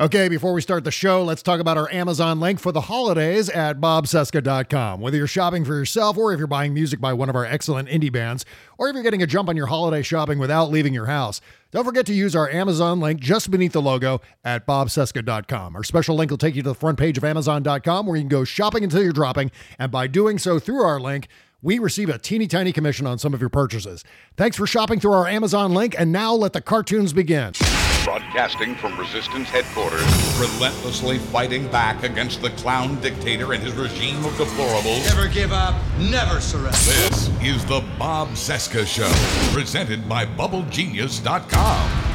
[0.00, 3.50] Okay, before we start the show, let's talk about our Amazon link for the holidays
[3.50, 5.02] at bobcesca.com.
[5.02, 7.90] Whether you're shopping for yourself or if you're buying music by one of our excellent
[7.90, 8.46] indie bands,
[8.78, 11.84] or if you're getting a jump on your holiday shopping without leaving your house, don't
[11.84, 15.76] forget to use our Amazon link just beneath the logo at bobcesca.com.
[15.76, 18.30] Our special link will take you to the front page of amazon.com where you can
[18.30, 21.28] go shopping until you're dropping, and by doing so through our link,
[21.62, 24.04] we receive a teeny tiny commission on some of your purchases.
[24.36, 27.52] Thanks for shopping through our Amazon link, and now let the cartoons begin.
[28.04, 30.02] Broadcasting from Resistance headquarters.
[30.40, 35.06] relentlessly fighting back against the clown dictator and his regime of deplorables.
[35.14, 36.70] Never give up, never surrender.
[36.70, 39.12] This is the Bob Cesca Show,
[39.54, 42.11] presented by BubbleGenius.com.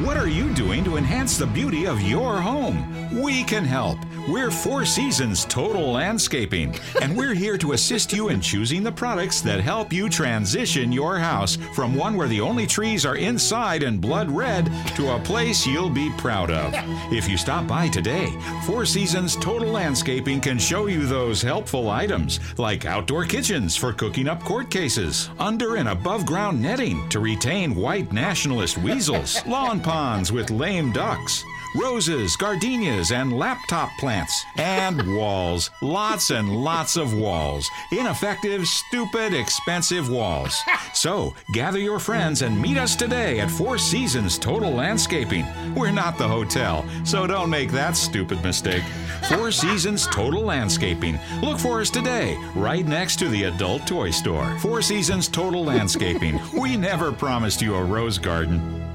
[0.00, 3.18] What are you doing to enhance the beauty of your home?
[3.18, 3.98] We can help.
[4.28, 9.40] We're Four Seasons Total Landscaping, and we're here to assist you in choosing the products
[9.42, 14.00] that help you transition your house from one where the only trees are inside and
[14.00, 16.74] blood red to a place you'll be proud of.
[17.10, 18.26] If you stop by today,
[18.66, 24.28] Four Seasons Total Landscaping can show you those helpful items like outdoor kitchens for cooking
[24.28, 30.32] up court cases, under and above ground netting to retain white nationalist weasels, lawn ponds
[30.32, 31.44] with lame ducks
[31.76, 34.44] roses, gardenias, and laptop plants.
[34.56, 35.70] And walls.
[35.82, 37.68] Lots and lots of walls.
[37.92, 40.58] Ineffective, stupid, expensive walls.
[40.94, 45.46] So gather your friends and meet us today at Four Seasons Total Landscaping.
[45.74, 48.84] We're not the hotel, so don't make that stupid mistake.
[49.28, 51.18] Four Seasons Total Landscaping.
[51.42, 54.58] Look for us today, right next to the adult toy store.
[54.60, 56.40] Four Seasons Total Landscaping.
[56.56, 58.86] We never promised you a rose garden.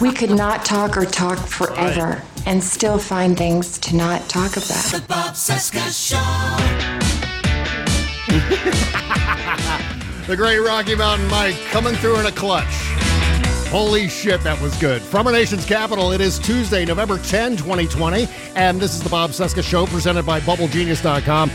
[0.00, 4.84] We could not talk or talk forever and still find things to not talk about.
[4.92, 6.16] The Bob Cesca Show.
[10.26, 12.66] The great Rocky Mountain Mike coming through in a clutch.
[13.68, 15.00] Holy shit, that was good.
[15.00, 18.26] From our nation's capital, it is Tuesday, November 10, 2020,
[18.56, 21.48] and this is the Bob Cesca Show presented by BubbleGenius.com.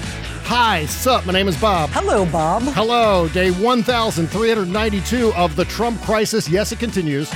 [0.54, 1.26] Hi, sup?
[1.26, 1.90] My name is Bob.
[1.92, 2.64] Hello, Bob.
[2.64, 6.50] Hello, day 1392 of the Trump crisis.
[6.50, 7.32] Yes, it continues,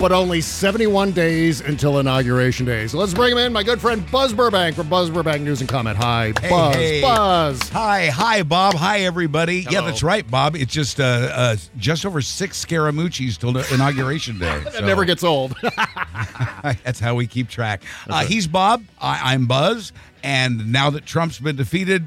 [0.00, 2.88] but only 71 days until Inauguration Day.
[2.88, 5.70] So let's bring him in, my good friend Buzz Burbank from Buzz Burbank News and
[5.70, 5.96] Comment.
[5.96, 6.74] Hi, Hey, Buzz.
[6.74, 7.00] hey.
[7.02, 7.68] Buzz.
[7.68, 8.74] Hi, hi, Bob.
[8.74, 9.58] Hi, everybody.
[9.60, 9.86] Yeah, Hello.
[9.86, 10.56] that's right, Bob.
[10.56, 14.60] It's just uh, uh, just over six Scaramucci's till the inauguration day.
[14.64, 15.54] That So never gets old.
[16.62, 17.82] that's how we keep track.
[18.10, 18.82] Uh, he's Bob.
[19.00, 19.92] I, I'm Buzz.
[20.24, 22.06] And now that Trump's been defeated,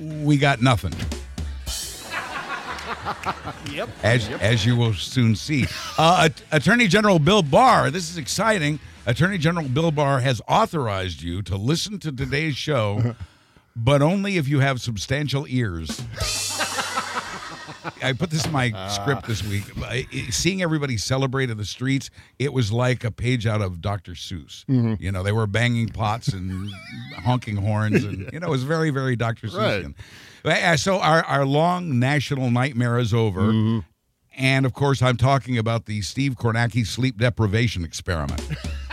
[0.00, 0.92] we got nothing.
[3.70, 3.88] yep.
[4.02, 5.66] as as you will soon see.
[5.98, 8.78] Uh, At- Attorney General Bill Barr, this is exciting.
[9.06, 13.14] Attorney General Bill Barr has authorized you to listen to today's show,
[13.76, 16.02] but only if you have substantial ears.
[18.02, 19.64] I put this in my script this week.
[19.82, 23.80] I- I- Seeing everybody celebrate in the streets, it was like a page out of
[23.80, 24.12] Dr.
[24.12, 24.64] Seuss.
[24.66, 25.00] Mhm.
[25.00, 26.70] You know, they were banging pots and
[27.24, 29.48] honking horns, and you know, it was very, very Dr.
[29.48, 29.94] Seussian.
[30.44, 33.82] Uh, So our our long national nightmare is over.
[34.38, 38.42] And of course, I'm talking about the Steve Kornacki sleep deprivation experiment.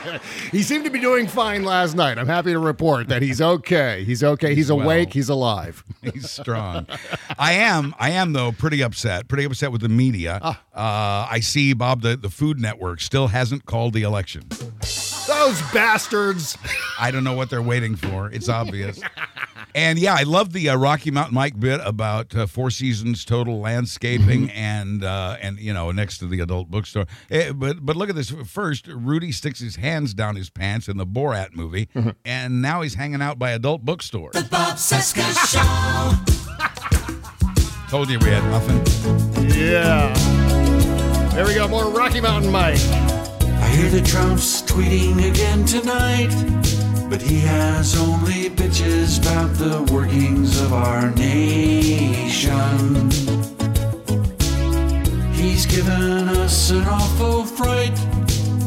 [0.52, 2.18] he seemed to be doing fine last night.
[2.18, 4.04] I'm happy to report that he's okay.
[4.04, 4.48] He's okay.
[4.48, 4.82] He's, He's well.
[4.84, 5.12] awake.
[5.12, 5.84] He's alive.
[6.02, 6.86] He's strong.
[7.38, 7.94] I am.
[7.98, 9.28] I am though pretty upset.
[9.28, 10.40] Pretty upset with the media.
[10.42, 12.02] Uh, I see Bob.
[12.02, 14.42] The the Food Network still hasn't called the election.
[15.26, 16.58] Those bastards.
[16.98, 18.30] I don't know what they're waiting for.
[18.30, 19.00] It's obvious.
[19.74, 23.58] And yeah, I love the uh, Rocky Mountain Mike bit about uh, Four Seasons Total
[23.58, 27.06] Landscaping and uh, and you know next to the adult bookstore.
[27.30, 28.30] Eh, but but look at this.
[28.46, 31.88] First, Rudy sticks his hands down his pants in the Borat movie,
[32.24, 34.32] and now he's hanging out by adult bookstores.
[34.34, 36.42] The Bob Cesca Show.
[37.88, 38.78] Told you we had nothing.
[39.56, 40.12] Yeah.
[41.34, 41.66] There we go.
[41.68, 42.78] More Rocky Mountain Mike.
[43.72, 46.30] Hear the Trump's tweeting again tonight,
[47.08, 53.10] but he has only bitches about the workings of our nation.
[55.32, 57.98] He's given us an awful fright.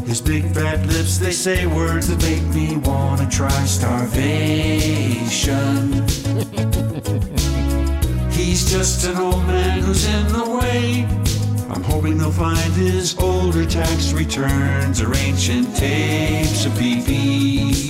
[0.08, 4.32] His big fat lips, they say words that make me wanna try starvation.
[8.32, 11.08] He's just an old man who's in the way.
[11.68, 17.90] I'm hoping they'll find his older tax returns or ancient tapes of BP.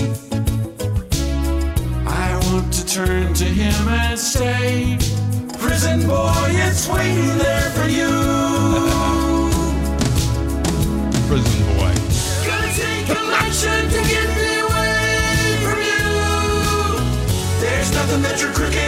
[2.08, 4.98] I want to turn to him and say,
[5.60, 8.08] Prison boy, it's waiting there for you.
[11.28, 11.94] Prison boy.
[12.48, 16.08] Gonna take election to get me away from you.
[17.60, 18.85] There's nothing that your crooked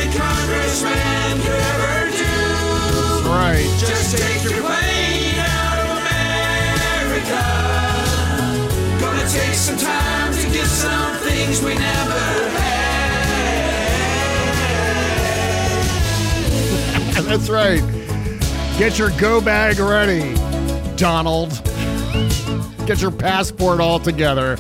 [11.58, 12.84] things we never had.
[17.26, 17.82] That's right.
[18.78, 20.34] Get your go bag ready,
[20.96, 21.50] Donald.
[22.86, 24.58] Get your passport all together.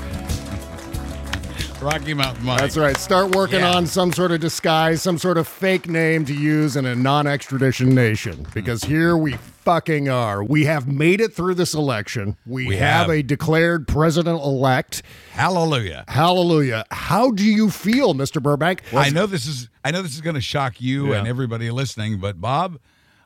[1.82, 2.60] Rocky Mountain Mike.
[2.60, 2.98] That's right.
[2.98, 3.76] Start working Yeah.
[3.76, 7.28] on some sort of disguise, some sort of fake name to use in a non
[7.28, 8.46] extradition nation.
[8.46, 8.54] Mm.
[8.54, 9.34] Because here we
[9.64, 10.44] fucking are.
[10.44, 12.36] We have made it through this election.
[12.48, 13.10] We, We have, have.
[13.12, 15.04] a declared president elect.
[15.34, 16.04] Hallelujah.
[16.08, 16.84] Hallelujah.
[16.90, 18.42] How do you feel, Mr.
[18.42, 18.82] Burbank?
[18.94, 21.20] I know this is I know this is going to shock you Yeah.
[21.20, 22.80] and everybody listening, but Bob,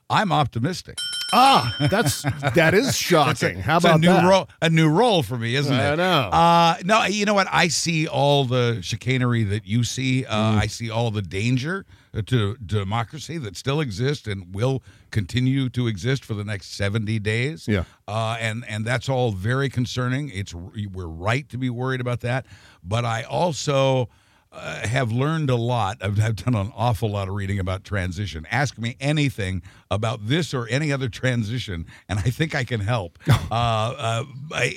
[0.10, 0.98] I'm optimistic.
[1.34, 2.24] Ah, that's
[2.56, 3.60] that is shocking.
[3.60, 4.28] How about a new that?
[4.28, 4.50] role?
[4.62, 5.96] A new role for me, isn't I it?
[5.98, 6.04] know.
[6.30, 7.48] Uh, no, you know what?
[7.52, 10.26] I see all the chicanery that you see.
[10.26, 10.60] Uh, Mm-hmm.
[10.60, 11.86] I see all the danger
[12.26, 17.68] to democracy that still exists and will continue to exist for the next seventy days.
[17.68, 17.84] Yeah.
[18.08, 20.30] uh, and and that's all very concerning.
[20.34, 22.46] It's we're right to be worried about that,
[22.84, 24.10] but I also.
[24.54, 25.98] Uh, have learned a lot.
[26.02, 28.46] I've, I've done an awful lot of reading about transition.
[28.52, 33.18] Ask me anything about this or any other transition, and I think I can help.
[33.30, 34.24] uh, uh,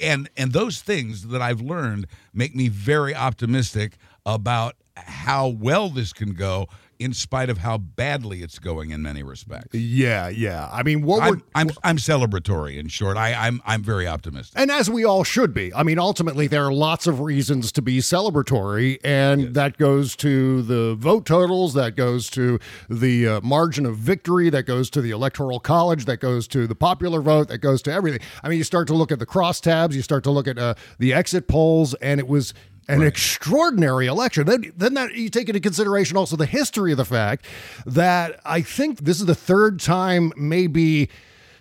[0.00, 6.12] and and those things that I've learned make me very optimistic about how well this
[6.12, 6.68] can go,
[6.98, 9.74] in spite of how badly it's going in many respects.
[9.74, 10.68] Yeah, yeah.
[10.72, 12.76] I mean, what we're I'm, I'm I'm celebratory.
[12.78, 14.58] In short, I, I'm I'm very optimistic.
[14.58, 15.72] And as we all should be.
[15.74, 20.62] I mean, ultimately, there are lots of reasons to be celebratory, and that goes to
[20.62, 22.58] the vote totals, that goes to
[22.88, 26.74] the uh, margin of victory, that goes to the electoral college, that goes to the
[26.74, 28.20] popular vote, that goes to everything.
[28.42, 30.74] I mean, you start to look at the crosstabs, you start to look at uh,
[30.98, 32.54] the exit polls, and it was
[32.88, 34.46] an extraordinary election.
[34.46, 37.46] Then, then that you take into consideration also the history of the fact
[37.86, 41.08] that I think this is the third time, maybe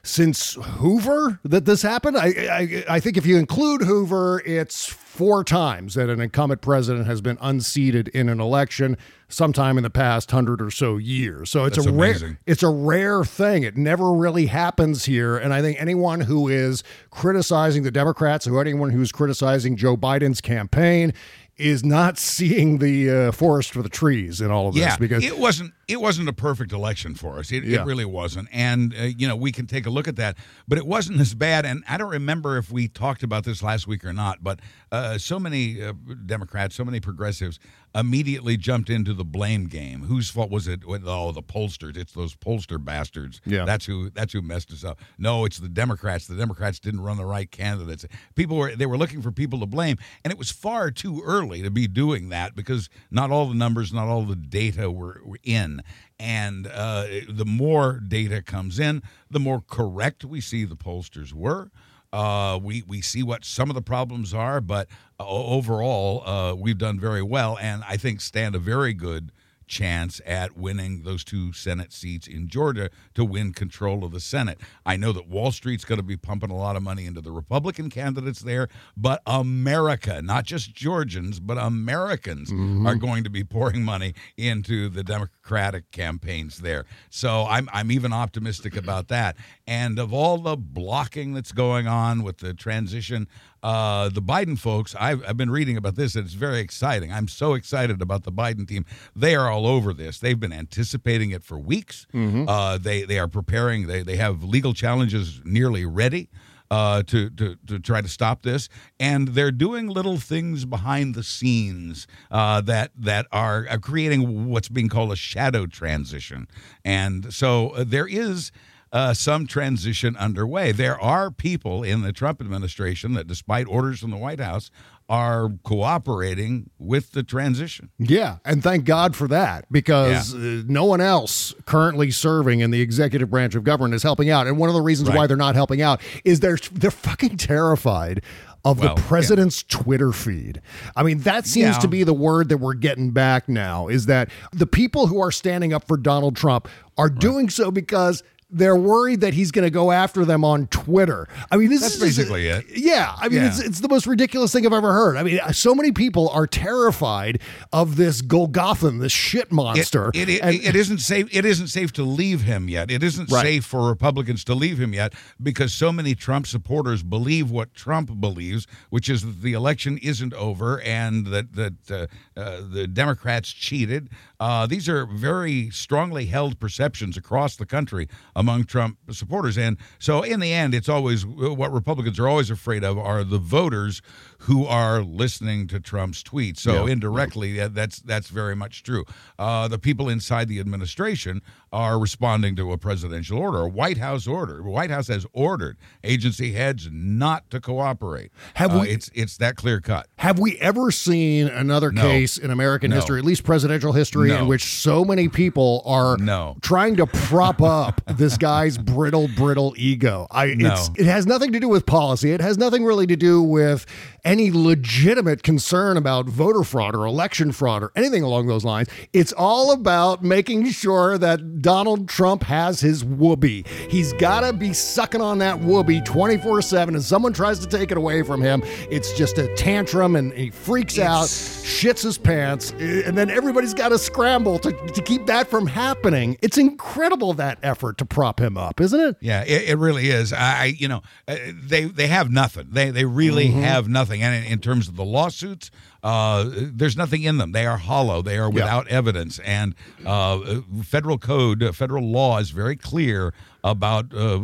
[0.04, 2.18] since Hoover that this happened.
[2.18, 7.08] I, I I think if you include Hoover, it's four times that an incumbent president
[7.08, 8.98] has been unseated in an election
[9.30, 11.50] sometime in the past hundred or so years.
[11.50, 13.64] So it's That's a rare it's a rare thing.
[13.64, 15.38] It never really happens here.
[15.38, 20.42] And I think anyone who is criticizing the Democrats or anyone who's criticizing Joe Biden's
[20.42, 21.14] campaign
[21.58, 25.24] is not seeing the uh, forest for the trees in all of yeah, this because
[25.24, 27.52] it wasn't it wasn't a perfect election for us.
[27.52, 27.82] It, Yeah.
[27.82, 30.38] it really wasn't, and uh, you know we can take a look at that.
[30.68, 31.66] But it wasn't as bad.
[31.66, 34.44] And I don't remember if we talked about this last week or not.
[34.44, 34.60] But
[34.92, 35.94] uh, so many uh,
[36.26, 37.60] Democrats, so many progressives,
[37.96, 40.04] immediately jumped into the blame game.
[40.04, 40.82] Whose fault was it?
[40.88, 41.98] Oh, the pollsters.
[41.98, 43.42] It's those pollster bastards.
[43.46, 43.66] Yeah.
[43.66, 45.00] that's who that's who messed us up.
[45.18, 46.28] No, it's the Democrats.
[46.28, 48.06] The Democrats didn't run the right candidates.
[48.36, 51.62] People were they were looking for people to blame, and it was far too early
[51.62, 55.40] to be doing that because not all the numbers, not all the data were, were
[55.44, 55.83] in.
[56.20, 61.72] And uh, the more data comes in, the more correct we see the pollsters were.
[62.14, 64.88] Uh, we we see what some of the problems are, but
[65.20, 69.32] uh, overall, uh, we've done very well, and I think stand a very good
[69.74, 74.60] chance at winning those two Senate seats in Georgia to win control of the Senate.
[74.86, 77.32] I know that Wall Street's going to be pumping a lot of money into the
[77.32, 82.86] Republican candidates there, but America, not just Georgians, but Americans mm-hmm.
[82.86, 86.86] are going to be pouring money into the Democratic campaigns there.
[87.10, 89.36] So I'm I'm even optimistic about that.
[89.66, 93.28] And of all the blocking that's going on with the transition,
[93.64, 97.12] uh, the Biden folks, I've, I've been reading about this, and it's very exciting.
[97.12, 98.86] I'm so excited about the Biden team.
[99.16, 100.20] They are all over this.
[100.20, 102.06] They've been anticipating it for weeks.
[102.48, 103.88] Uh, they they are preparing.
[103.88, 106.30] They they have legal challenges nearly ready.
[106.72, 108.68] uh, to, to to try to stop this,
[109.00, 114.70] and they're doing little things behind the scenes uh, that that are, are creating what's
[114.70, 116.48] being called a shadow transition,
[116.84, 118.52] and so uh, there is.
[118.94, 120.72] Uh, some transition underway.
[120.72, 124.70] There are people in the Trump administration that, despite orders from the White House,
[125.10, 127.90] are cooperating with the transition.
[127.98, 130.60] Yeah, and thank God for that because Yeah.
[130.60, 134.48] uh, no one else currently serving in the executive branch of government is helping out.
[134.48, 138.22] And one of the reasons why they're not helping out is they're they're fucking terrified
[138.66, 139.08] of Well, the yeah.
[139.08, 140.62] president's Twitter feed.
[140.96, 141.80] I mean, that seems Yeah.
[141.80, 145.32] to be the word that we're getting back now is that the people who are
[145.32, 149.70] standing up for Donald Trump are doing so because they're worried that he's going to
[149.72, 151.28] go after them on Twitter.
[151.52, 152.66] I mean, this That's is basically it.
[152.76, 153.48] Yeah, I mean, Yeah.
[153.48, 155.18] it's it's the most ridiculous thing I've ever heard.
[155.18, 157.42] I mean, so many people are terrified
[157.72, 160.12] of this Golgothan, this shit monster.
[160.14, 161.28] It, it, And- it isn't safe.
[161.32, 162.92] It isn't safe to leave him yet.
[162.92, 163.44] It isn't Right.
[163.44, 168.20] safe for Republicans to leave him yet because so many Trump supporters believe what Trump
[168.22, 173.52] believes, which is that the election isn't over and that that uh, uh, the Democrats
[173.52, 174.10] cheated.
[174.44, 180.22] Uh, these are very strongly held perceptions across the country among Trump supporters, and so
[180.22, 184.02] in the end, it's always what Republicans are always afraid of are the voters
[184.44, 186.58] who are listening to Trump's tweets.
[186.60, 186.92] So Yeah.
[186.94, 189.06] indirectly, yeah, that's that's very much true.
[189.40, 194.28] Uh, the people inside the administration are responding to a presidential order, a White House
[194.28, 194.58] order.
[194.58, 198.32] The White House has ordered agency heads not to cooperate.
[198.56, 200.08] Have Uh, we- It's it's that clear cut.
[200.18, 202.02] Have we ever seen another No.
[202.02, 202.98] case in American No.
[202.98, 206.58] history, at least presidential history, in which so many people are No.
[206.62, 210.28] trying to prop up this guy's brittle, brittle ego?
[210.32, 210.74] I, No.
[210.74, 212.32] it's, it has nothing to do with policy.
[212.32, 213.86] It has nothing really to do with
[214.26, 218.88] any legitimate concern about voter fraud or election fraud or anything along those lines.
[219.12, 223.68] It's all about making sure that Donald Trump has his wubby.
[223.68, 226.96] He's got to be sucking on that wubby 24 7.
[226.96, 230.50] And someone tries to take it away from him, it's just a tantrum and he
[230.52, 235.26] freaks out, shits his pants, eh, and then everybody's got to scramble to, to keep
[235.26, 236.38] that from happening.
[236.42, 239.18] It's incredible that effort to prop him up, isn't it?
[239.20, 240.32] Yeah, it, it really is.
[240.34, 242.68] I, you know, uh, they they have nothing.
[242.72, 243.62] They they really Mm-hmm.
[243.62, 244.13] have nothing.
[244.22, 245.72] And in, in terms of the lawsuits,
[246.04, 247.52] uh, there's nothing in them.
[247.54, 248.22] They are hollow.
[248.22, 249.40] They are without evidence.
[249.40, 249.74] And
[250.06, 253.34] uh, federal code, federal law is very clear
[253.66, 254.42] about uh,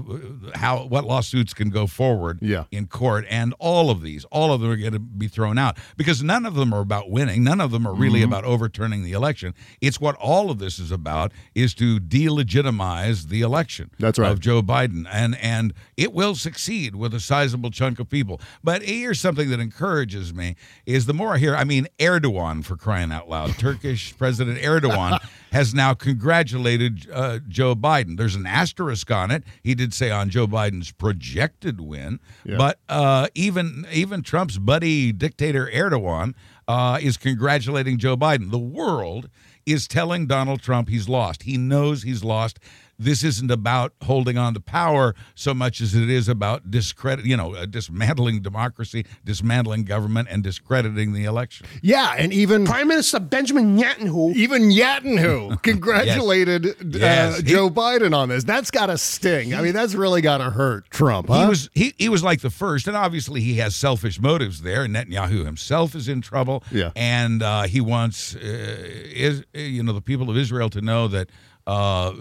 [0.56, 2.64] how what lawsuits can go forward Yeah.
[2.72, 3.26] in court.
[3.30, 6.46] And all of these, all of them are going to be thrown out because none
[6.46, 7.44] of them are about winning.
[7.44, 8.32] None of them are really Mm-hmm.
[8.32, 9.54] about overturning the election.
[9.82, 13.92] It's what all of this is about is to delegitimize the election.
[14.00, 14.32] That's right.
[14.32, 18.40] Of Joe Biden, and and it will succeed with a sizable chunk of people.
[18.64, 22.76] But here's something that encourages me: is the more I hear, I mean, Erdogan for
[22.78, 25.20] crying out loud, Turkish President Erdogan
[25.52, 28.18] has now congratulated uh, Joe Biden.
[28.18, 29.44] There's an asterisk on it.
[29.64, 32.58] He did say on Joe Biden's projected win, Yeah.
[32.58, 36.34] but uh, even even Trump's buddy dictator Erdogan
[36.68, 38.52] uh, is congratulating Joe Biden.
[38.52, 39.30] The world
[39.66, 41.44] is telling Donald Trump he's lost.
[41.44, 42.60] He knows he's lost.
[43.02, 47.38] This isn't about holding on to power so much as it is about discredit, you
[47.38, 51.66] know, uh, dismantling democracy, dismantling government, and discrediting the election.
[51.82, 54.36] Yeah, and even Prime Minister Benjamin Netanyahu.
[54.36, 57.40] even Netanyahu congratulated Yes.
[57.40, 58.44] Uh, Joe Biden on this.
[58.44, 59.54] That's got to sting.
[59.54, 61.28] I mean, that's really got to hurt Trump.
[61.30, 61.44] Huh?
[61.44, 64.84] He was he, he was like the first, and obviously he has selfish motives there.
[64.84, 66.92] And Netanyahu himself is in trouble, Yeah.
[66.96, 71.30] and uh, he wants uh, is you know the people of Israel to know that.
[71.70, 72.14] Uh,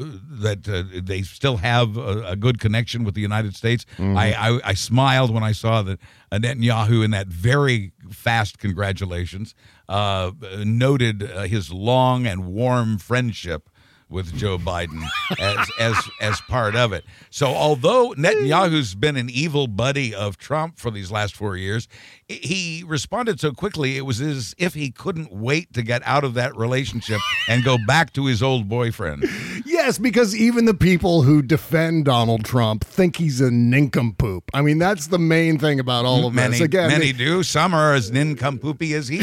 [0.44, 3.86] that uh, they still have a, a good connection with the United States.
[3.98, 5.98] I, I, I smiled when I saw that
[6.30, 9.54] uh, Netanyahu in that very fast congratulations
[9.88, 10.32] uh,
[10.66, 13.70] noted uh, his long and warm friendship
[14.08, 15.02] with Joe Biden
[15.38, 17.04] as as as part of it.
[17.30, 21.88] So although Netanyahu's been an evil buddy of Trump for these last four years,
[22.28, 26.34] he responded so quickly it was as if he couldn't wait to get out of
[26.34, 29.24] that relationship and go back to his old boyfriend.
[29.64, 34.50] Yes, because even the people who defend Donald Trump think he's a nincompoop.
[34.54, 36.60] I mean, that's the main thing about all of many this.
[36.62, 37.42] Again, many do.
[37.42, 39.22] Some are as nincompoopy as he.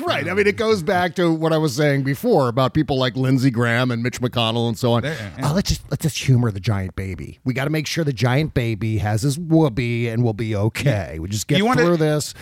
[0.00, 0.28] Right.
[0.28, 3.50] I mean, it goes back to what I was saying before about people like Lindsey
[3.50, 5.04] Graham and Mitch McConnell and so on.
[5.06, 7.38] Oh, let's just let's just humor the giant baby.
[7.44, 11.18] We got to make sure the giant baby has his wubby and we'll be okay.
[11.18, 12.34] We just get You wanna- through this.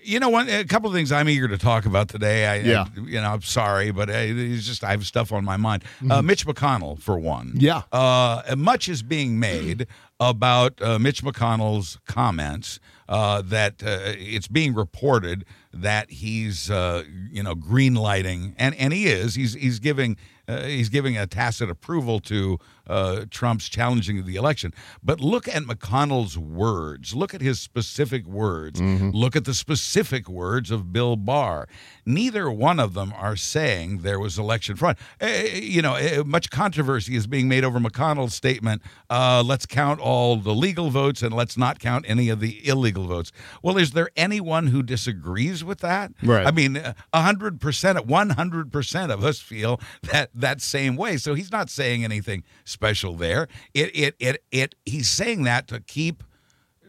[0.00, 2.46] You know, one a couple of things I'm eager to talk about today.
[2.46, 2.84] I, Yeah.
[2.96, 5.84] I- you know, I'm sorry, but uh, it's just I have stuff on my mind.
[6.08, 7.48] Uh, Mitch McConnell, for one.
[7.48, 7.60] Mm-hmm.
[7.60, 7.82] Yeah.
[7.92, 9.86] Uh, much is being made
[10.18, 17.42] about uh, Mitch McConnell's comments uh, that uh, it's being reported that he's uh, you
[17.42, 20.16] know green lighting and and he is he's he's giving
[20.48, 24.72] uh, he's giving a tacit approval to uh, Trump's challenging of the election.
[25.02, 27.14] But look at McConnell's words.
[27.14, 28.80] Look at his specific words.
[28.80, 31.68] Look at the specific words of Bill Barr.
[32.06, 34.96] Neither one of them are saying there was election fraud.
[35.20, 38.80] Uh, you know, uh, much controversy is being made over McConnell's statement.
[39.10, 43.06] Uh, let's count all the legal votes and let's not count any of the illegal
[43.06, 43.32] votes.
[43.62, 46.12] Well, is there anyone who disagrees with that?
[46.22, 46.46] Right.
[46.46, 46.82] I mean,
[47.14, 51.16] hundred percent, one hundred percent of us feel that that same way.
[51.16, 53.48] So he's not saying anything special there.
[53.74, 54.74] It, it, it, it.
[54.84, 56.22] He's saying that to keep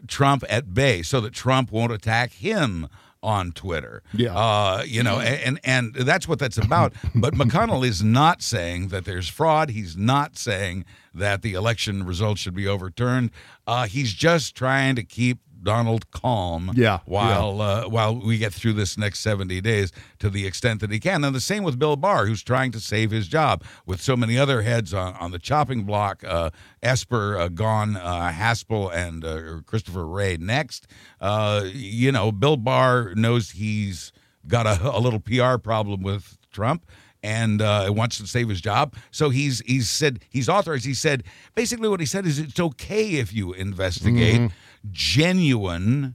[0.06, 2.88] Trump at bay, so that Trump won't attack him
[3.22, 4.02] on Twitter.
[4.14, 4.34] Yeah.
[4.34, 6.94] Uh, you know, and and that's what that's about.
[7.14, 9.70] But McConnell is not saying that there's fraud.
[9.70, 13.30] He's not saying that the election results should be overturned.
[13.66, 16.72] Uh, he's just trying to keep Donald calm.
[16.74, 20.90] Yeah, While uh, while we get through this next 70 days to the extent that
[20.90, 21.24] he can.
[21.24, 24.38] And the same with Bill Barr, who's trying to save his job with so many
[24.38, 26.22] other heads on, on the chopping block.
[26.24, 26.50] Uh,
[26.82, 30.86] Esper uh, gone, uh, Haspel and uh, Christopher Wray next.
[31.20, 34.12] Uh, you know, Bill Barr knows he's
[34.46, 36.86] got a, a little PR problem with Trump
[37.22, 38.94] and uh, wants to save his job.
[39.10, 40.86] So he's he's said he's authorized.
[40.86, 41.24] He said
[41.54, 44.50] basically what he said is it's okay if you investigate
[44.90, 46.14] genuine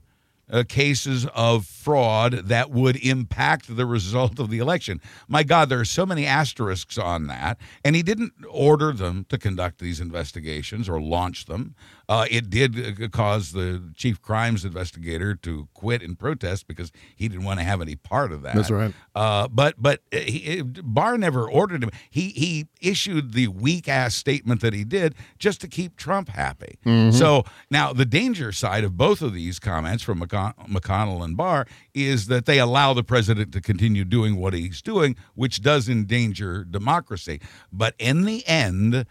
[0.50, 5.00] uh, cases of fraud that would impact the result of the election.
[5.28, 7.58] My God, there are so many asterisks on that.
[7.84, 11.74] And he didn't order them to conduct these investigations or launch them.
[12.08, 17.28] Uh, it did uh, cause the chief crimes investigator to quit in protest because he
[17.28, 18.54] didn't want to have any part of that.
[18.54, 18.94] That's right.
[19.14, 21.90] Uh, but but he, Barr never ordered him.
[22.08, 26.78] He he issued the weak ass statement that he did just to keep Trump happy.
[27.12, 31.66] So now the danger side of both of these comments from McCon- McConnell and Barr
[31.92, 36.62] is that they allow the president to continue doing what he's doing, which does endanger
[36.64, 37.40] democracy.
[37.72, 39.06] But in the end.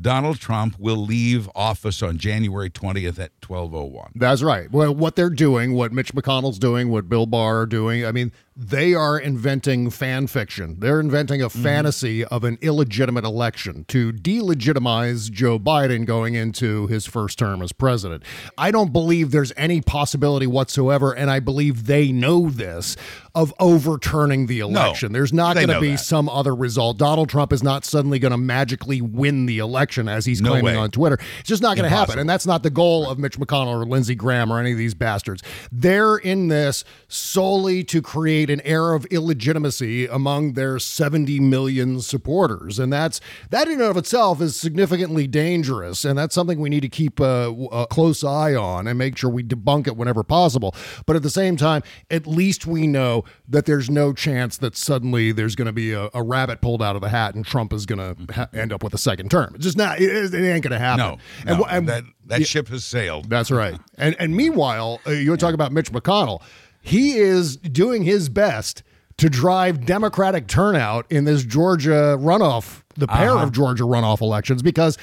[0.00, 4.12] Donald Trump will leave office on January 20th at 1201.
[4.14, 4.70] That's right.
[4.70, 8.32] Well, what they're doing, what Mitch McConnell's doing, what Bill Barr are doing, I mean,
[8.60, 10.76] they are inventing fan fiction.
[10.80, 11.62] They're inventing a mm-hmm.
[11.62, 17.72] fantasy of an illegitimate election to delegitimize Joe Biden going into his first term as
[17.72, 18.22] president.
[18.58, 22.96] I don't believe there's any possibility whatsoever, and I believe they know this,
[23.34, 25.12] of overturning the election.
[25.12, 25.98] there's not going to be that.
[25.98, 26.98] some other result.
[26.98, 30.74] Donald Trump is not suddenly going to magically win the election as he's No claiming
[30.74, 30.80] way.
[30.80, 31.18] on Twitter.
[31.38, 32.18] It's just not going to happen.
[32.18, 34.94] And that's not the goal of Mitch McConnell or Lindsey Graham or any of these
[34.94, 35.42] bastards.
[35.70, 38.02] They're in this solely to
[38.50, 42.78] create an air of illegitimacy among their 70 million supporters.
[42.78, 46.04] And that's that in and of itself is significantly dangerous.
[46.04, 49.30] And that's something we need to keep a, a close eye on and make sure
[49.30, 50.74] we debunk it whenever possible.
[51.06, 55.32] But at the same time, at least we know that there's no chance that suddenly
[55.32, 57.86] there's going to be a, a rabbit pulled out of the hat and Trump is
[57.86, 59.54] going to ha- end up with a second term.
[59.54, 60.98] It's just not, it, it ain't going to happen.
[60.98, 62.46] No, And no, and- that, that yeah.
[62.46, 63.28] ship has sailed.
[63.28, 63.76] That's right.
[63.98, 66.40] And and meanwhile, uh, you want to talk about Mitch McConnell?
[66.82, 68.82] He is doing his best
[69.18, 73.44] to drive Democratic turnout in this Georgia runoff, the pair Uh-huh.
[73.44, 74.96] of Georgia runoff elections, because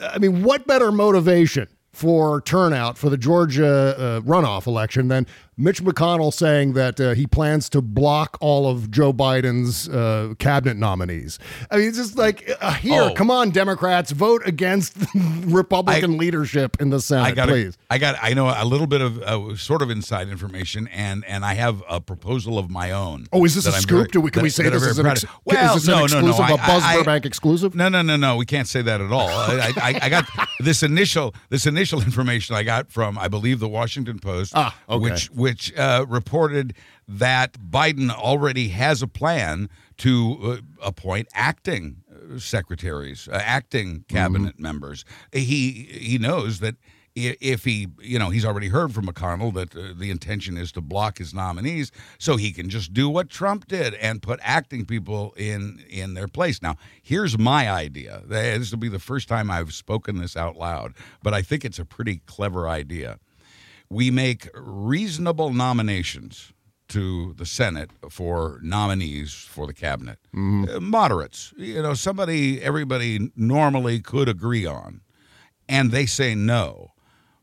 [0.00, 5.82] I mean, what better motivation for turnout for the Georgia uh, runoff election than Mitch
[5.82, 11.38] McConnell saying that uh, he plans to block all of Joe Biden's uh, cabinet nominees?
[11.70, 13.14] I mean, it's just like uh, here, Oh.
[13.14, 14.96] come on, Democrats, vote against
[15.44, 17.76] Republican leadership in the Senate, I got please.
[17.90, 21.44] I got I know a little bit of uh, sort of inside information and and
[21.44, 23.26] I have a proposal of my own.
[23.32, 23.96] Oh, is this that a I'm scoop?
[23.98, 25.28] very- Do we- can we say this is an ex- of.
[25.30, 27.74] is well, this an no, no, exclusive, no, a Buzz I- I- Burbank exclusive?
[27.74, 28.36] No, no, no, no.
[28.36, 29.28] We can't say that at all.
[29.28, 30.26] I, I, I got
[30.60, 34.98] this initial this initial information I got from I believe the Washington Post, Ah, okay.
[35.02, 36.72] which which uh, reported
[37.06, 44.58] that Biden already has a plan to uh, appoint acting uh, secretaries, uh, acting cabinet
[44.58, 45.04] members.
[45.32, 46.76] He he knows that
[47.14, 50.80] if he, you know, he's already heard from McConnell that uh, the intention is to
[50.80, 55.34] block his nominees, so he can just do what Trump did and put acting people
[55.36, 56.62] in in their place.
[56.62, 58.22] Now, here's my idea.
[58.26, 61.78] This will be the first time I've spoken this out loud, but I think it's
[61.78, 63.18] a pretty clever idea.
[63.90, 66.52] We make reasonable nominations
[66.88, 70.18] to the Senate for nominees for the cabinet.
[70.34, 75.00] Uh, moderates, you know, somebody everybody normally could agree on,
[75.68, 76.92] and they say no.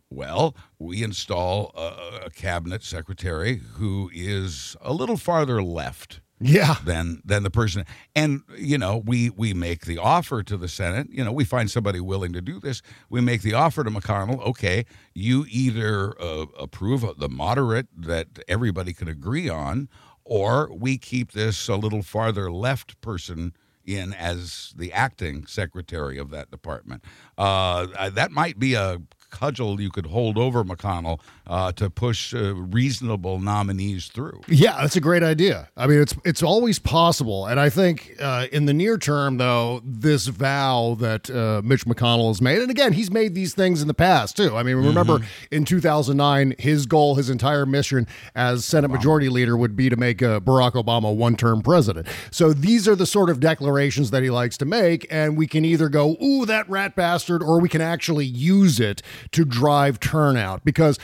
[0.10, 6.75] Well, we install a, a cabinet secretary who is a little farther left Yeah.
[6.84, 7.86] than than the person.
[8.15, 11.08] And you know, we we make the offer to the Senate.
[11.12, 12.82] You know, we find somebody willing to do this.
[13.10, 14.41] We make the offer to McConnell.
[14.47, 19.88] Okay, you either uh, approve the moderate that everybody can agree on,
[20.25, 23.54] or we keep this a little farther left person
[23.86, 27.04] in as the acting secretary of that department.
[27.38, 29.01] Uh, that might be a
[29.32, 34.41] cudgel you could hold over McConnell uh, to push uh, reasonable nominees through.
[34.48, 35.70] Yeah, that's a great idea.
[35.76, 39.82] I mean, it's it's always possible, and I think uh, in the near term, though,
[39.84, 43.88] this vow that uh, Mitch McConnell has made, and again, he's made these things in
[43.88, 44.56] the past too.
[44.56, 45.56] I mean, remember Mm-hmm.
[45.56, 50.22] in 2009, his goal, his entire mission as Senate Majority Leader would be to make
[50.22, 52.08] uh, Barack Obama one-term president.
[52.30, 55.65] So these are the sort of declarations that he likes to make, and we can
[55.65, 60.63] either go, "Ooh, that rat bastard," or we can actually use it to drive turnout
[60.65, 60.97] because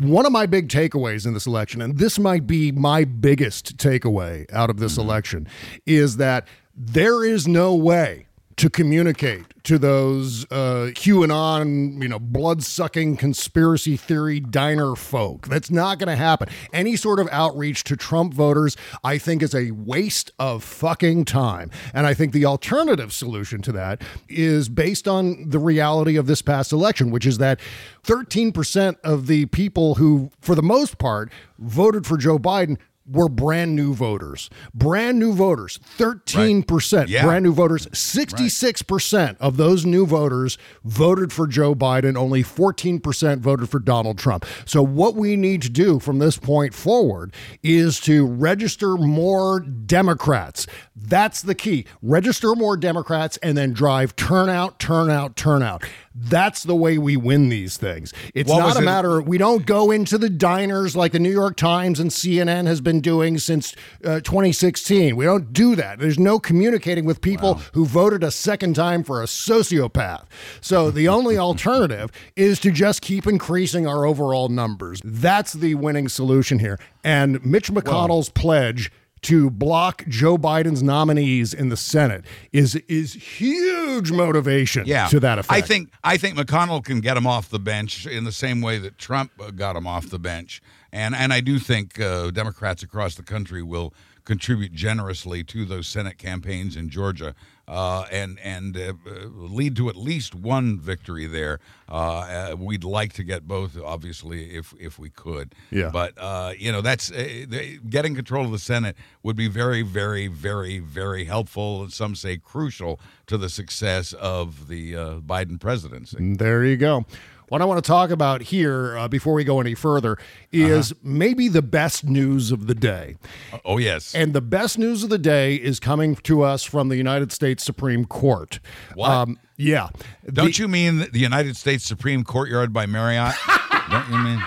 [0.00, 4.52] one of my big takeaways in this election, and this might be my biggest takeaway
[4.52, 5.02] out of this mm-hmm.
[5.02, 5.48] election,
[5.86, 8.23] is that there is no way
[8.56, 15.48] to communicate to those uh, QAnon, you know, blood sucking conspiracy theory diner folk.
[15.48, 16.48] That's not going to happen.
[16.72, 21.70] Any sort of outreach to Trump voters, I think, is a waste of fucking time.
[21.92, 26.42] And I think the alternative solution to that is based on the reality of this
[26.42, 27.60] past election, which is that
[28.04, 33.76] 13% of the people who, for the most part, voted for Joe Biden were brand
[33.76, 34.48] new voters.
[34.72, 37.24] Brand new voters, 13% Yeah.
[37.24, 37.86] brand new voters.
[37.92, 44.46] 66% of those new voters voted for Joe Biden, only 14% voted for Donald Trump.
[44.64, 50.66] So, what we need to do from this point forward is to register more Democrats.
[50.96, 51.84] That's the key.
[52.02, 55.84] Register more Democrats and then drive turnout, turnout, turnout.
[56.16, 58.12] That's the way we win these things.
[58.34, 61.30] It's What not a it- matter we don't go into the diners like the New
[61.32, 63.74] York Times and CNN has been doing since
[64.04, 65.16] uh, 2016.
[65.16, 65.98] We don't do that.
[65.98, 70.24] There's no communicating with people who voted a second time for a sociopath.
[70.60, 75.00] So the only alternative is to just keep increasing our overall numbers.
[75.04, 76.78] That's the winning solution here.
[77.02, 78.92] And Mitch McConnell's pledge
[79.24, 85.38] to block Joe Biden's nominees in the Senate is is huge motivation Yeah, to that
[85.38, 85.52] effect.
[85.52, 88.78] I think I think McConnell can get him off the bench in the same way
[88.78, 92.82] that Trump uh, got him off the bench, and and I do think uh, Democrats
[92.82, 97.34] across the country will contribute generously to those Senate campaigns in Georgia,
[97.68, 98.92] uh, and and uh,
[99.34, 101.60] lead to at least one victory there.
[101.88, 105.54] Uh, uh, we'd like to get both, obviously, if if we could.
[105.70, 105.90] Yeah.
[105.90, 107.46] But uh, you know, that's uh,
[107.88, 111.82] getting control of the Senate would be very, very, very, very helpful.
[111.82, 116.34] and Some say crucial to the success of the uh, Biden presidency.
[116.36, 117.06] There you go.
[117.48, 120.16] What I want to talk about here, uh, before we go any further,
[120.52, 123.16] is maybe the best news of the day.
[123.64, 124.14] Oh yes.
[124.14, 127.64] And the best news of the day is coming to us from the United States
[127.64, 128.60] Supreme Court.
[128.94, 129.28] What?
[129.56, 129.88] yeah.
[130.32, 133.34] Don't you mean the United States Supreme Courtyard by Marriott?
[133.90, 134.42] Don't you mean?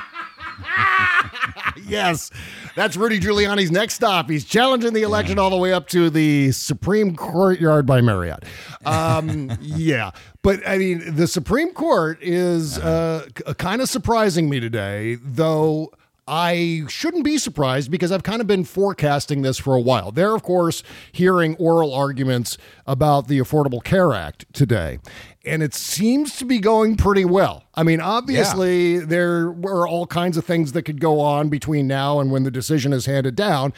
[1.88, 2.32] yes,
[2.76, 4.30] that's Rudy Giuliani's next stop.
[4.30, 8.44] He's challenging the election all the way up to the Supreme Courtyard by Marriott.
[8.86, 10.12] Um, yeah,
[10.48, 15.92] but I mean, the Supreme Court is uh, kind of surprising me today, though.
[16.26, 20.12] I shouldn't be surprised because I've kind of been forecasting this for a while.
[20.12, 25.00] They're, of course, hearing oral arguments about the Affordable Care Act today,
[25.46, 27.66] and it seems to be going pretty well.
[27.76, 32.22] I mean, obviously, there were all kinds of things that could go on between now
[32.22, 33.74] and when the decision is handed down.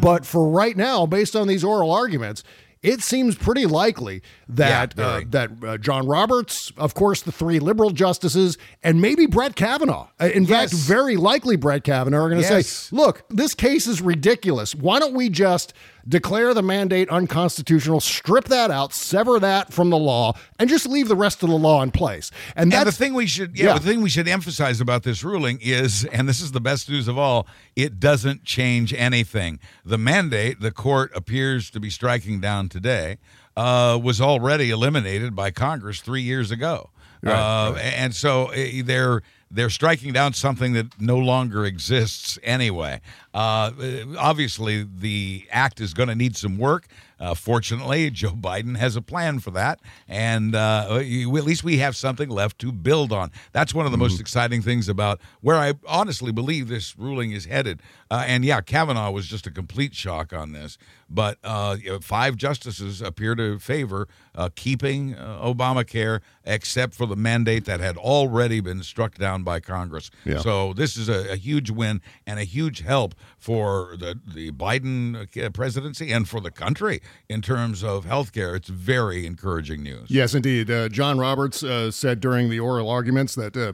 [0.00, 2.44] But for right now, based on these oral arguments,
[2.82, 7.58] it seems pretty likely that Yeah, uh, that uh, John Roberts, of course, the three
[7.60, 10.08] liberal justices, and maybe Brett Kavanaugh.
[10.20, 12.66] uh, In fact, very likely Brett Kavanaugh are going to Yes.
[12.66, 14.74] say, "Look, this case is ridiculous.
[14.74, 15.72] Why don't we just
[16.08, 21.08] declare the mandate unconstitutional, strip that out, sever that from the law, and just leave
[21.08, 23.66] the rest of the law in place?" And And that's the thing we should, yeah,
[23.66, 23.78] Yeah.
[23.78, 27.08] the thing we should emphasize about this ruling is, and this is the best news
[27.08, 29.58] of all, it doesn't change anything.
[29.84, 33.18] The mandate the court appears to be striking down today
[33.56, 36.90] uh, was already eliminated by Congress three years ago,
[37.26, 43.00] uh, and so uh, they're they're striking down something that no longer exists anyway.
[43.34, 43.70] Uh,
[44.18, 46.86] obviously, the act is going to need some work.
[47.20, 51.78] Uh, fortunately, Joe Biden has a plan for that, and uh, you- at least we
[51.78, 53.30] have something left to build on.
[53.52, 57.44] That's one of the most exciting things about where I honestly believe this ruling is
[57.44, 57.80] headed.
[58.12, 60.76] Uh, and yeah, Kavanaugh was just a complete shock on this.
[61.08, 67.64] But uh, five justices appear to favor uh, keeping uh, Obamacare, except for the mandate
[67.64, 70.10] that had already been struck down by Congress.
[70.26, 70.40] Yeah.
[70.40, 75.34] So this is a, a huge win and a huge help for the the Biden
[75.42, 78.54] uh, presidency and for the country in terms of health care.
[78.54, 80.10] It's very encouraging news.
[80.10, 80.70] Yes, indeed.
[80.70, 83.72] Uh, John Roberts uh, said during the oral arguments that uh,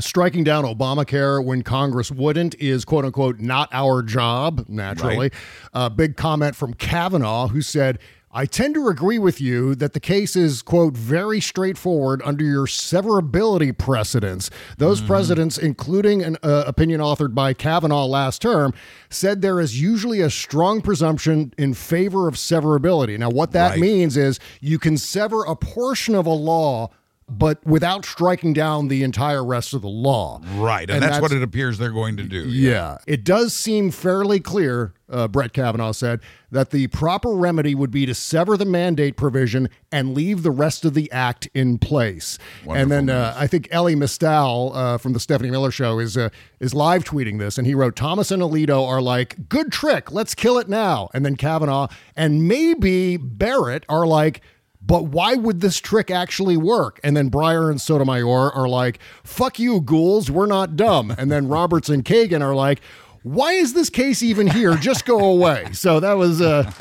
[0.00, 5.16] striking down Obamacare when Congress wouldn't is quote unquote not our job, naturally.
[5.16, 5.34] Right.
[5.72, 7.98] A big comment from Kavanaugh, who said,
[8.32, 12.66] I tend to agree with you that the case is, quote, very straightforward under your
[12.66, 14.50] severability precedents.
[14.78, 18.72] Those precedents, including an uh, opinion authored by Kavanaugh last term,
[19.08, 23.18] said there is usually a strong presumption in favor of severability.
[23.18, 23.80] Now, what that Right.
[23.80, 26.90] means is you can sever a portion of a law.
[27.30, 30.40] But without striking down the entire rest of the law.
[30.56, 32.40] Right, and, that's, what it appears they're going to do.
[32.48, 32.98] Yeah.
[33.06, 38.04] It does seem fairly clear, uh, Brett Kavanaugh said, that the proper remedy would be
[38.04, 42.36] to sever the mandate provision and leave the rest of the act in place.
[42.64, 46.16] Wonderful and then uh, I think Elie Mystal uh, from the Stephanie Miller Show is
[46.16, 50.10] uh, is live tweeting this, and he wrote, Thomas and Alito are like, good trick,
[50.10, 51.08] let's kill it now.
[51.14, 54.42] And then Kavanaugh and maybe Barrett are like,
[54.82, 56.98] but why would this trick actually work?
[57.04, 61.14] And then Breyer and Sotomayor are like, fuck you, ghouls, we're not dumb.
[61.16, 62.80] And then Roberts and Kagan are like,
[63.22, 64.74] why is this case even here?
[64.76, 65.68] Just go away.
[65.72, 66.72] So that was a,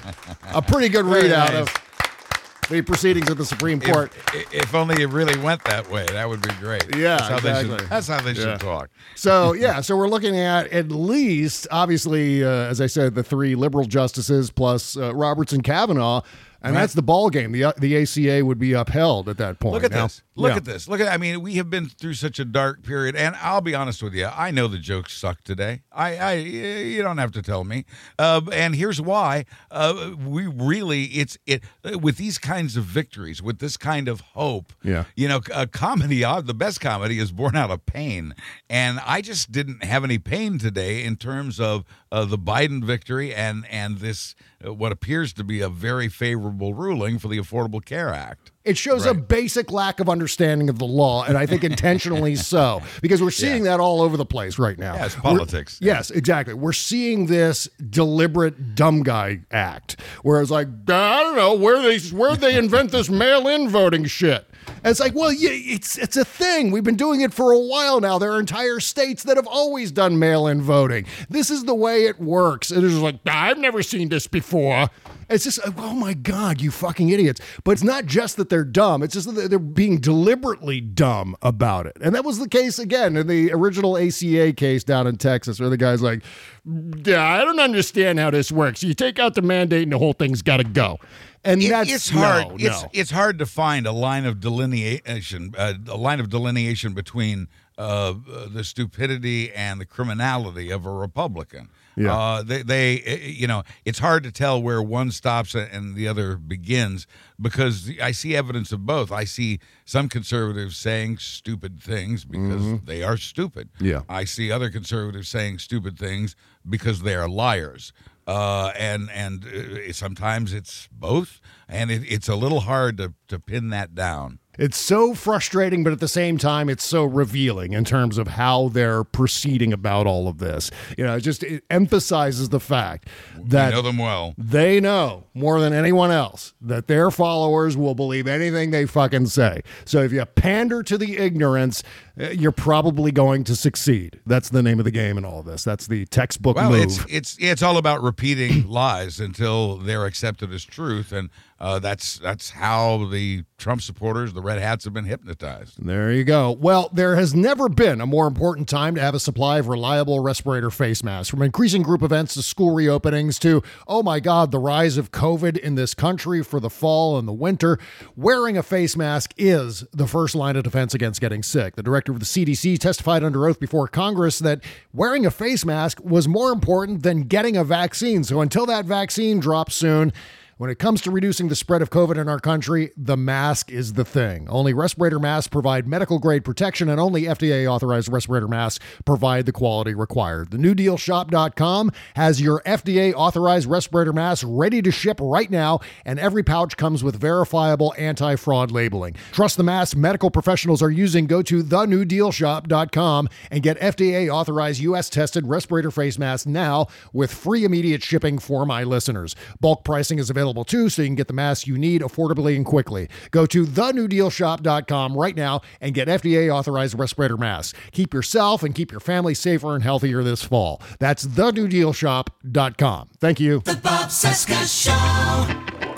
[0.53, 1.67] a pretty good readout nice.
[1.67, 4.13] of the proceedings of the Supreme Court.
[4.33, 6.95] If, if only it really went that way, that would be great.
[6.95, 7.77] Yeah, that's how they exactly.
[7.79, 7.89] should.
[7.89, 8.41] That's how they Yeah.
[8.53, 8.89] should talk.
[9.15, 13.55] So yeah, so we're looking at at least, obviously, uh, as I said, the three
[13.55, 16.21] liberal justices plus uh, Roberts and Kavanaugh,
[16.62, 16.82] and Right.
[16.82, 17.52] that's the ball game.
[17.52, 19.74] The the ACA would be upheld at that point.
[19.74, 20.22] Look at Now- this.
[20.36, 20.56] Look yeah.
[20.58, 20.88] at this.
[20.88, 21.10] Look at.
[21.10, 24.13] I mean, we have been through such a dark period, and I'll be honest with
[24.13, 24.26] you.
[24.28, 25.82] I know the jokes suck today.
[25.91, 27.84] I, I you don't have to tell me.
[28.17, 29.43] Uh, and here's why.
[29.69, 34.22] Uh, we really, it's it uh, with these kinds of victories, with this kind of
[34.22, 34.72] hope.
[34.82, 35.06] Yeah.
[35.13, 36.24] You know, a comedy.
[36.24, 38.34] uh, The best comedy is born out of pain,
[38.69, 43.34] and I just didn't have any pain today in terms of uh, the Biden victory
[43.34, 47.84] and and this uh, what appears to be a very favorable ruling for the Affordable
[47.84, 48.52] Care Act.
[48.65, 52.84] It shows a basic lack of understanding of the law, and I think intentionally so,
[53.02, 54.93] because we're seeing that all over the place right now.
[54.95, 55.80] Yeah, We're- politics.
[55.82, 56.54] yes, exactly.
[56.54, 62.00] We're seeing this deliberate dumb guy act, where it's like, I don't know where they
[62.15, 64.45] where they invent this mail-in voting shit.
[64.83, 66.71] And it's like, well, yeah, it's it's a thing.
[66.71, 68.17] We've been doing it for a while now.
[68.17, 71.05] There are entire states that have always done mail-in voting.
[71.29, 72.71] This is the way it works.
[72.71, 74.89] It's like, I've never seen this before.
[75.29, 77.39] It's just, oh my God, you fucking idiots.
[77.63, 81.85] But it's not just that they're dumb, it's just that they're- being deliberately dumb about
[81.85, 81.97] it.
[82.01, 85.69] And that was the case again in the original ACA case down in Texas, where
[85.69, 86.23] the guy's like,
[86.65, 88.81] yeah, I don't understand how this works.
[88.83, 90.97] You take out the mandate and the whole thing's got to go.
[91.43, 92.47] And It- that's it's hard.
[92.49, 92.89] No, it's no.
[92.93, 98.13] it's hard to find a line of delineation, uh, a line of delineation between uh,
[98.51, 101.69] the stupidity and the criminality of a Republican.
[101.95, 102.15] Yeah.
[102.15, 106.08] Uh, they, they, uh, you know, it's hard to tell where one stops and the
[106.08, 107.08] other begins
[107.41, 109.12] because I see evidence of both.
[109.12, 113.69] I see some conservatives saying stupid things because they are stupid.
[113.73, 113.86] Mm-hmm.
[113.86, 114.02] Yeah.
[114.08, 116.36] I see other conservatives saying stupid things
[116.67, 117.91] because they are liars.
[118.28, 123.39] Uh, and and uh, sometimes it's both, and it, it's a little hard to, to
[123.39, 124.38] pin that down.
[124.60, 128.67] It's so frustrating, but at the same time, it's so revealing in terms of how
[128.67, 130.69] they're proceeding about all of this.
[130.98, 134.36] You know, it just it emphasizes the fact that I know them well.
[134.38, 139.62] they know more than anyone else that their followers will believe anything they fucking say.
[139.86, 141.82] So if you pander to the ignorance,
[142.19, 144.19] you're probably going to succeed.
[144.25, 145.63] That's the name of the game in all of this.
[145.63, 146.84] That's the textbook Well, move.
[146.84, 151.29] it's it's it's all about repeating lies until they're accepted as truth, and
[151.60, 155.75] uh, that's that's how the Trump supporters, the red hats, have been hypnotized.
[155.86, 156.51] There you go.
[156.51, 160.19] Well, there has never been a more important time to have a supply of reliable
[160.21, 161.29] respirator face masks.
[161.29, 165.58] From increasing group events to school reopenings to, oh my God, the rise of COVID
[165.58, 167.77] in this country for the fall and the winter,
[168.15, 171.75] wearing a face mask is the first line of defense against getting sick.
[171.75, 174.62] The director of the CDC testified under oath before Congress that
[174.93, 178.24] wearing a face mask was more important than getting a vaccine.
[178.24, 180.13] So until that vaccine drops soon,
[180.60, 183.93] When it comes to reducing the spread of COVID in our country, the mask is
[183.93, 184.45] the thing.
[184.50, 189.54] Only respirator masks provide medical grade protection, and only FDA authorized respirator masks provide the
[189.54, 190.52] quality required.
[190.52, 196.43] The NewDealShop.com has your FDA authorized respirator mask ready to ship right now, and every
[196.43, 199.15] pouch comes with verifiable anti fraud labeling.
[199.32, 201.26] Trust the mask medical professionals are using.
[201.26, 207.63] Go to thenewdealshop.com and get FDA authorized US tested respirator face masks now with free
[207.63, 209.38] immediate shipping for my listeners.
[209.62, 212.65] Bulk pricing is available too, so you can get the masks you need affordably and
[212.65, 213.09] quickly.
[213.31, 217.77] Go to thenewdealshop.com right now and get FDA authorized respirator masks.
[217.91, 220.81] Keep yourself and keep your family safer and healthier this fall.
[220.99, 223.09] That's thenewdealshop.com.
[223.19, 223.59] Thank you.
[223.59, 225.88] The Bob Cesca Show.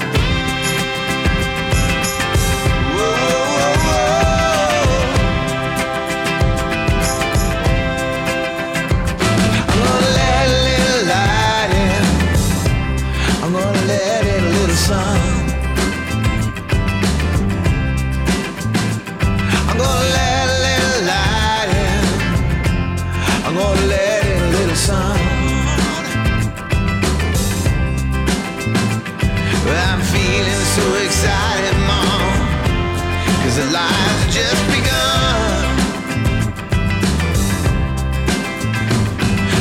[33.61, 35.65] Cause the life's just begun.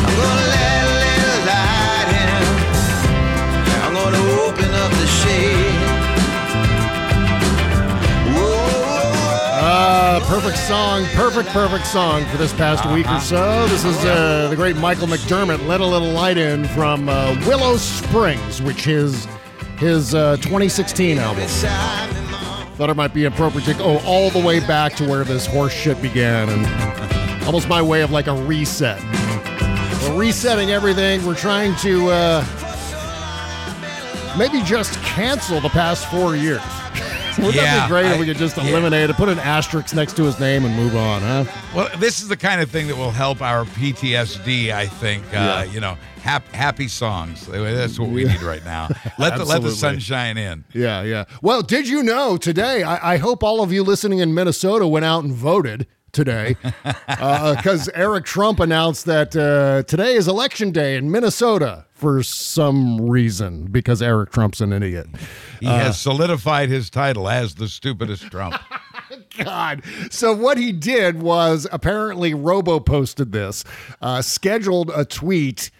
[0.07, 2.43] I'm gonna let a little light in.
[3.83, 5.83] I'm gonna open up the shade.
[9.63, 13.67] Uh, perfect song, perfect, perfect song for this past week or so.
[13.69, 17.77] This is uh, the great Michael McDermott, Let a Little Light In from uh, Willow
[17.77, 19.27] Springs, which is
[19.77, 22.30] his uh, 2016 album.
[22.81, 25.75] Thought it might be appropriate to go all the way back to where this horse
[25.75, 28.99] shit began and almost my way of like a reset.
[30.03, 31.23] We're resetting everything.
[31.27, 32.43] We're trying to uh,
[34.39, 36.63] maybe just cancel the past four years.
[37.37, 38.65] Wouldn't that be great I- if we could just yeah.
[38.65, 41.45] eliminate it, put an asterisk next to his name, and move on, huh?
[41.75, 44.73] Well, this is the kind of thing that will help our PTSD.
[44.73, 45.23] I think.
[45.27, 45.65] Uh, Yeah.
[45.65, 47.47] You know, hap- happy songs.
[47.47, 48.89] That's what we need right now.
[49.19, 50.65] Let the let the sunshine in.
[50.73, 51.25] Yeah, yeah.
[51.43, 52.83] Well, did you know today?
[52.83, 56.57] I, I hope all of you listening in Minnesota went out and voted today
[57.07, 63.67] because Eric Trump announced that uh, today is election day in Minnesota for some reason
[63.67, 65.07] because Eric Trump's an idiot.
[65.61, 68.57] He Uh, has solidified his title as the stupidest Trump.
[69.39, 69.83] God.
[70.11, 73.63] So what he did was apparently Robo posted this,
[74.03, 75.71] uh, scheduled a tweet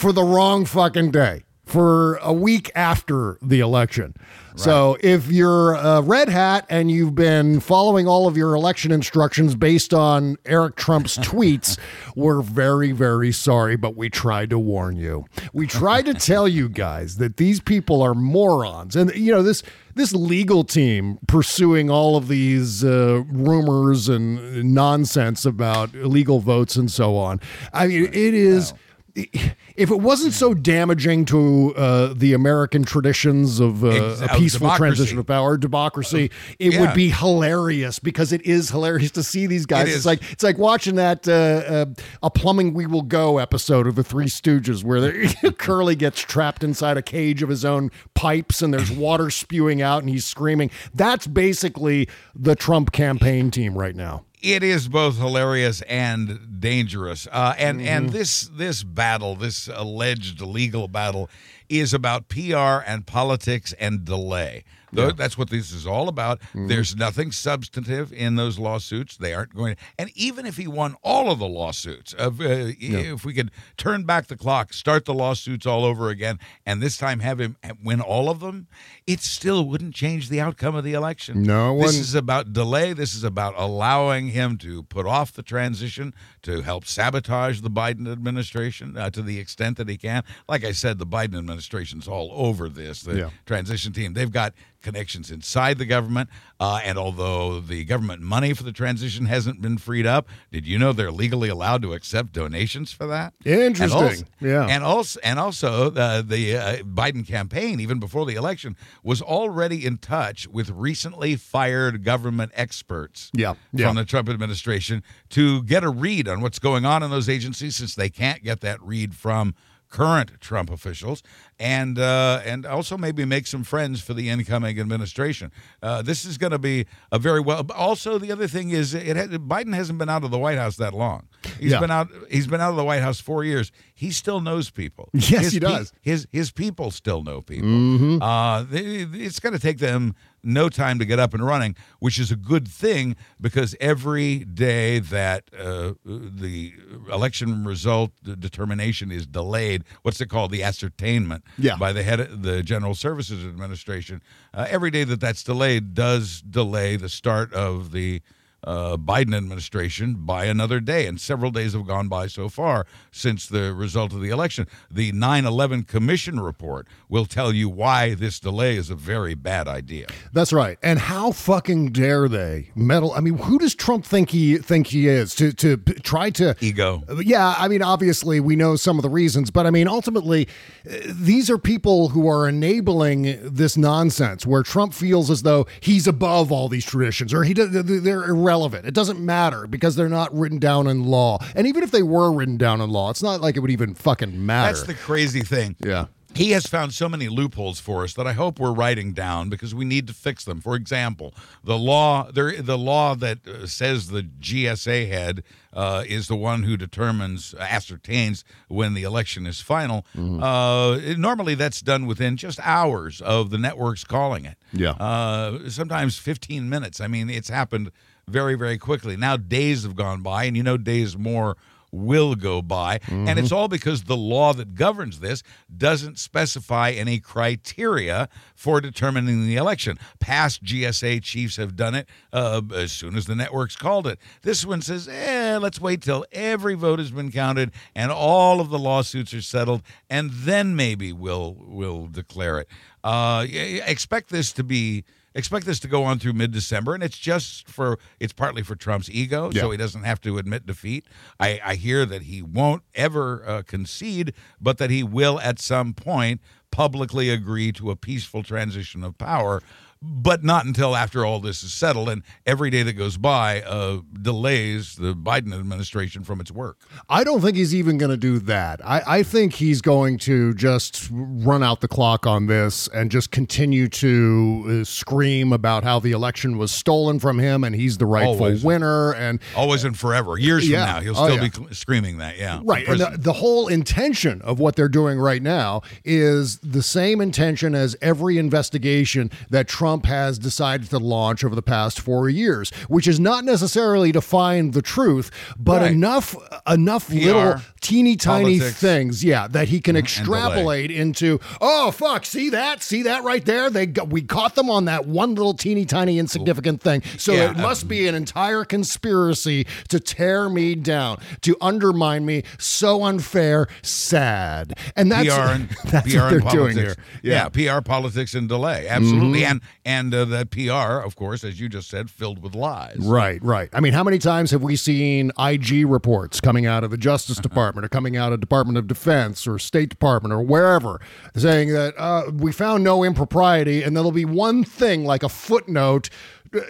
[0.00, 1.44] for the wrong fucking day.
[1.66, 4.14] For a week after the election.
[4.56, 9.54] So, if you're a red hat and you've been following all of your election instructions
[9.54, 11.78] based on Eric Trump's tweets,
[12.16, 15.26] we're very, very sorry, but we tried to warn you.
[15.52, 18.96] We tried to tell you guys that these people are morons.
[18.96, 19.62] And, you know, this
[19.94, 26.90] this legal team pursuing all of these uh, rumors and nonsense about illegal votes and
[26.90, 27.40] so on.
[27.72, 28.74] I mean, it is.
[29.14, 34.78] If it wasn't so damaging to uh, the American traditions of uh, a peaceful democracy.
[34.78, 36.80] transition of power, democracy, it Yeah.
[36.80, 39.88] would be hilarious because it is hilarious to see these guys.
[39.88, 41.84] It It's like it's like watching that uh, uh,
[42.22, 45.12] a plumbing we will go episode of the Three Stooges where
[45.58, 50.02] Curly gets trapped inside a cage of his own pipes and there's water spewing out
[50.02, 50.70] and he's screaming.
[50.94, 54.24] That's basically the Trump campaign team right now.
[54.42, 57.26] It is both hilarious and dangerous.
[57.30, 57.88] Uh, and Mm-hmm.
[57.88, 61.28] and this this battle, this alleged legal battle,
[61.68, 64.64] is about PR and politics and delay.
[64.92, 66.40] Tho- That's what this is all about.
[66.40, 66.68] Mm-hmm.
[66.68, 69.16] There's nothing substantive in those lawsuits.
[69.16, 69.76] They aren't going.
[69.76, 72.44] to And even if he won all of the lawsuits, of, uh,
[72.78, 76.96] if we could turn back the clock, start the lawsuits all over again, and this
[76.96, 78.66] time have him win all of them,
[79.06, 81.42] it still wouldn't change the outcome of the election.
[81.42, 82.92] No This is about delay.
[82.92, 88.10] This is about allowing him to put off the transition, to help sabotage the Biden
[88.10, 90.22] administration uh, to the extent that he can.
[90.48, 93.02] Like I said, the Biden administration's all over this.
[93.02, 93.30] The Yeah.
[93.46, 96.28] transition team, they've got connections inside the government.
[96.58, 100.78] Uh, and although the government money for the transition hasn't been freed up, did you
[100.78, 103.32] know they're legally allowed to accept donations for that?
[103.44, 103.84] Interesting.
[103.84, 104.66] And also, Yeah.
[104.68, 109.84] And also, and also uh, the uh, Biden campaign, even before the election, was already
[109.86, 113.86] in touch with recently fired government experts Yeah, yeah.
[113.86, 117.76] from the Trump administration to get a read on what's going on in those agencies
[117.76, 119.54] since they can't get that read from
[119.90, 121.22] current Trump officials.
[121.60, 125.52] And uh, and also maybe make some friends for the incoming administration.
[125.82, 127.64] Uh, this is going to be a very well.
[127.76, 130.76] Also, the other thing is, it had, Biden hasn't been out of the White House
[130.78, 131.28] that long.
[131.58, 131.80] He's Yeah.
[131.80, 132.08] been out.
[132.30, 133.70] He's been out of the White House four years.
[133.94, 135.10] He still knows people.
[135.14, 135.92] Yes, His he pe- does.
[136.00, 137.68] his his people still know people.
[137.68, 138.18] Mhm.
[138.22, 142.18] Uh, they- it's going to take them no time to get up and running, which
[142.18, 146.72] is a good thing because every day that uh, the
[147.12, 151.76] election result the determination is delayed, what's it called, the ascertainment Yeah.
[151.76, 154.22] by the head of the General Services Administration,
[154.54, 158.22] uh, every day that that's delayed does delay the start of the
[158.64, 163.46] uh, Biden administration by another day, and several days have gone by so far since
[163.46, 164.66] the result of the election.
[164.90, 169.66] The 9 11 Commission report will tell you why this delay is a very bad
[169.66, 170.06] idea.
[170.32, 170.78] That's right.
[170.82, 173.12] And how fucking dare they meddle?
[173.12, 177.02] I mean, who does Trump think he think he is to to try to ego?
[177.20, 180.48] Yeah, I mean, obviously we know some of the reasons, but I mean, ultimately,
[180.88, 186.06] uh, these are people who are enabling this nonsense where Trump feels as though he's
[186.06, 188.49] above all these traditions or he does, they're irrelevant.
[188.86, 191.38] It doesn't matter because they're not written down in law.
[191.54, 193.94] And even if they were written down in law, it's not like it would even
[193.94, 194.72] fucking matter.
[194.74, 195.76] That's the crazy thing.
[195.80, 196.06] Yeah.
[196.34, 199.74] He has found so many loopholes for us that I hope we're writing down because
[199.74, 200.60] we need to fix them.
[200.60, 201.34] For example,
[201.64, 205.42] the law there the law that uh, says the GSA head
[205.72, 210.06] uh, is the one who determines ascertains when the election is final.
[210.16, 214.56] Uh, normally, that's done within just hours of the networks calling it.
[214.72, 214.92] Yeah.
[214.92, 217.00] Uh, sometimes 15 minutes.
[217.00, 217.90] I mean, it's happened
[218.30, 219.16] very, very quickly.
[219.16, 221.56] Now days have gone by, and you know, days more
[221.92, 223.00] will go by.
[223.08, 225.42] And it's all because the law that governs this
[225.76, 229.98] doesn't specify any criteria for determining the election.
[230.20, 234.18] Past GSA chiefs have done it uh, as soon as the networks called it.
[234.42, 238.70] This one says, eh, let's wait till every vote has been counted and all of
[238.70, 242.68] the lawsuits are settled, and then maybe we'll, we'll declare it.
[243.02, 245.04] Uh, expect this to be
[245.34, 249.08] expect this to go on through mid-december and it's just for it's partly for trump's
[249.10, 251.06] ego so he doesn't have to admit defeat.
[251.38, 255.94] I, I hear that he won't ever uh, concede but that he will at some
[255.94, 259.62] point publicly agree to a peaceful transition of power
[260.02, 263.98] but not until after all this is settled and every day that goes by uh,
[264.22, 266.78] delays the biden administration from its work
[267.08, 268.80] I don't think he's even going to do that.
[268.86, 273.30] I, I think he's going to just run out the clock on this and just
[273.30, 278.06] continue to uh, scream about how the election was stolen from him and he's the
[278.06, 278.64] rightful Always.
[278.64, 279.12] winner.
[279.14, 280.84] And always and forever years Yeah.
[280.86, 281.48] from now he'll Oh, still yeah.
[281.48, 282.86] be cl- screaming that yeah Right.
[282.88, 287.74] And the, the whole intention of what they're doing right now is the same intention
[287.74, 293.06] as every investigation that Trump has decided to launch over the past four years, which
[293.08, 295.92] is not necessarily to find the truth, but Right.
[295.92, 296.34] enough
[296.68, 301.40] enough little teeny tiny politics, things, yeah, that he can extrapolate into.
[301.60, 302.24] Oh fuck!
[302.26, 302.82] See that?
[302.82, 303.70] See that right there?
[303.70, 307.02] They got, we caught them on that one little teeny tiny insignificant thing.
[307.18, 312.42] So Yeah, it must be an entire conspiracy to tear me down, to undermine me.
[312.58, 316.96] So unfair, sad, and that's PR and that's PR what they're and doing politics.
[317.22, 317.32] here.
[317.32, 317.48] Yeah.
[317.48, 318.86] PR, politics, and delay.
[318.88, 319.50] Absolutely, Mhm.
[319.50, 322.98] and and uh, that PR, of course, as you just said, filled with lies.
[322.98, 323.68] Right, right.
[323.72, 327.36] I mean, how many times have we seen IG reports coming out of the Justice
[327.40, 331.00] Department or coming out of Department of Defense or State Department or wherever
[331.34, 336.10] saying that uh, we found no impropriety and there'll be one thing like a footnote,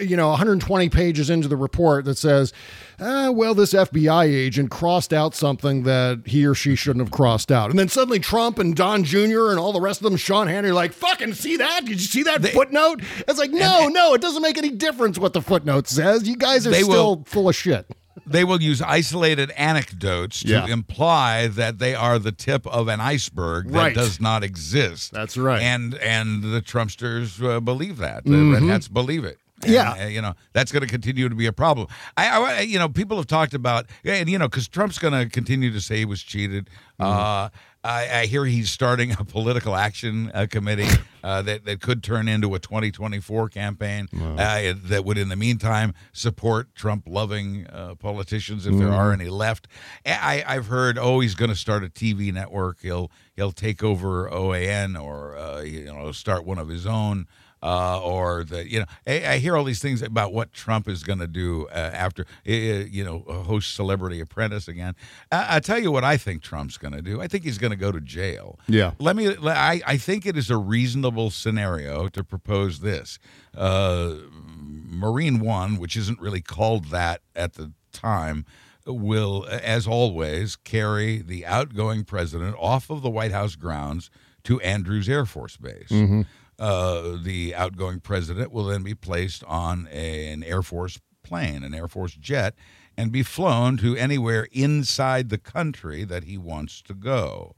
[0.00, 2.52] you know, 120 pages into the report that says,
[2.98, 7.50] uh, well, this FBI agent crossed out something that he or she shouldn't have crossed
[7.50, 7.70] out.
[7.70, 9.50] And then suddenly Trump and Don Jr.
[9.50, 11.80] and all the rest of them, Sean Hannity, are like, fucking see that?
[11.86, 13.02] Did you see that footnote?
[13.26, 16.28] It's like, no, no, it doesn't make any difference what the footnote says.
[16.28, 17.86] You guys are They still will- full of shit.
[18.26, 20.66] They will use isolated anecdotes to Yeah.
[20.66, 23.94] imply that they are the tip of an iceberg that Right.
[23.94, 25.10] does not exist.
[25.12, 25.62] That's right.
[25.62, 28.24] And and the Trumpsters uh, believe that.
[28.24, 28.52] The Mhm.
[28.52, 29.38] Red Hats believe it.
[29.62, 29.92] And, Yeah.
[30.04, 31.86] uh, you know that's going to continue to be a problem.
[32.16, 35.28] I, I, you know, people have talked about, and you know, because Trump's going to
[35.28, 36.70] continue to say he was cheated.
[37.00, 37.02] Mm-hmm.
[37.02, 37.48] Uh,
[37.82, 40.88] I, I hear he's starting a political action uh, committee
[41.24, 45.94] uh, that that could turn into a 2024 campaign uh, that would, in the meantime,
[46.12, 48.98] support Trump-loving uh, politicians if there Mhm.
[48.98, 49.66] are any left.
[50.04, 52.80] I, I've heard, oh, he's going to start a TV network.
[52.82, 57.26] He'll he'll take over OAN or uh, you know start one of his own
[57.62, 61.02] uh, or that you know I, I hear all these things about what Trump is
[61.02, 64.94] going to do uh, after uh, you know host Celebrity Apprentice again.
[65.30, 67.20] I, I tell you what I think Trump's going to do.
[67.20, 68.58] I think he's going to go to jail.
[68.66, 68.92] Yeah.
[68.98, 69.36] Let me.
[69.44, 73.18] I, I think it is a reasonable scenario to propose this.
[73.56, 78.44] Uh, Marine One, which isn't really called that at the time,
[78.86, 84.10] will, as always, carry the outgoing president off of the White House grounds
[84.44, 85.88] to Andrews Air Force Base.
[85.90, 86.26] Mhm.
[86.60, 91.72] Uh, the outgoing president will then be placed on a- an Air Force plane, an
[91.74, 92.54] Air Force jet,
[92.96, 97.56] and be flown to anywhere inside the country that he wants to go.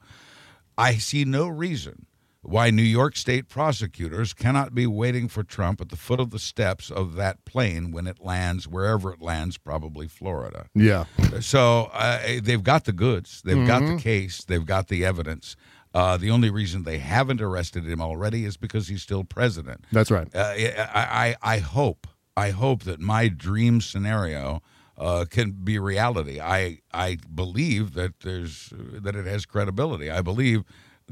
[0.79, 2.07] I see no reason
[2.43, 6.39] why New York state prosecutors cannot be waiting for Trump at the foot of the
[6.41, 10.67] steps of that plane when it lands, wherever it lands, probably Florida.
[10.75, 11.05] Yeah.
[11.41, 14.01] So uh, they've got the goods, they've got the Mhm.
[14.01, 15.55] case, they've got the evidence.
[15.95, 19.85] Uh, the only reason they haven't arrested him already is because he's still president.
[19.93, 20.29] That's right.
[20.35, 24.63] Uh, I, I, I hope, I hope that my dream scenario
[24.97, 26.41] uh, can be reality.
[26.41, 30.11] I, I believe that there's that it has credibility.
[30.11, 30.65] I believe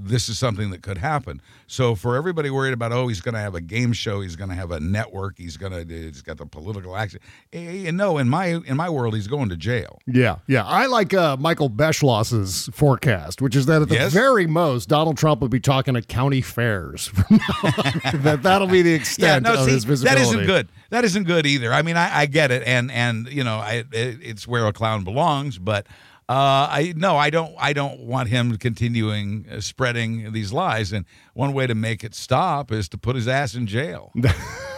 [0.03, 1.41] this is something that could happen.
[1.67, 4.51] So for everybody worried about, oh, he's going to have a game show, he's going
[4.51, 7.21] to have a network, he's going to, he's got the political action.
[7.53, 10.01] Eh, no, in my in my world, he's going to jail.
[10.07, 10.65] Yeah, yeah.
[10.67, 14.13] I like uh, Michael Beschloss's forecast, which is that at the Yes?
[14.13, 17.07] very most, Donald Trump would be talking at county fairs.
[17.09, 18.23] from now on.
[18.23, 20.23] that that'll be the extent yeah, no, of see, his that visibility.
[20.23, 20.69] isn't good.
[20.91, 21.73] That isn't good either.
[21.73, 24.73] I mean, I, I get it, and and you know, I, it, it's where a
[24.73, 25.59] clown belongs.
[25.59, 25.87] But
[26.31, 27.53] uh, I no, I don't.
[27.59, 30.93] I don't want him continuing uh, spreading these lies.
[30.93, 31.05] And
[31.35, 34.13] one way to make it stop is to put his ass in jail.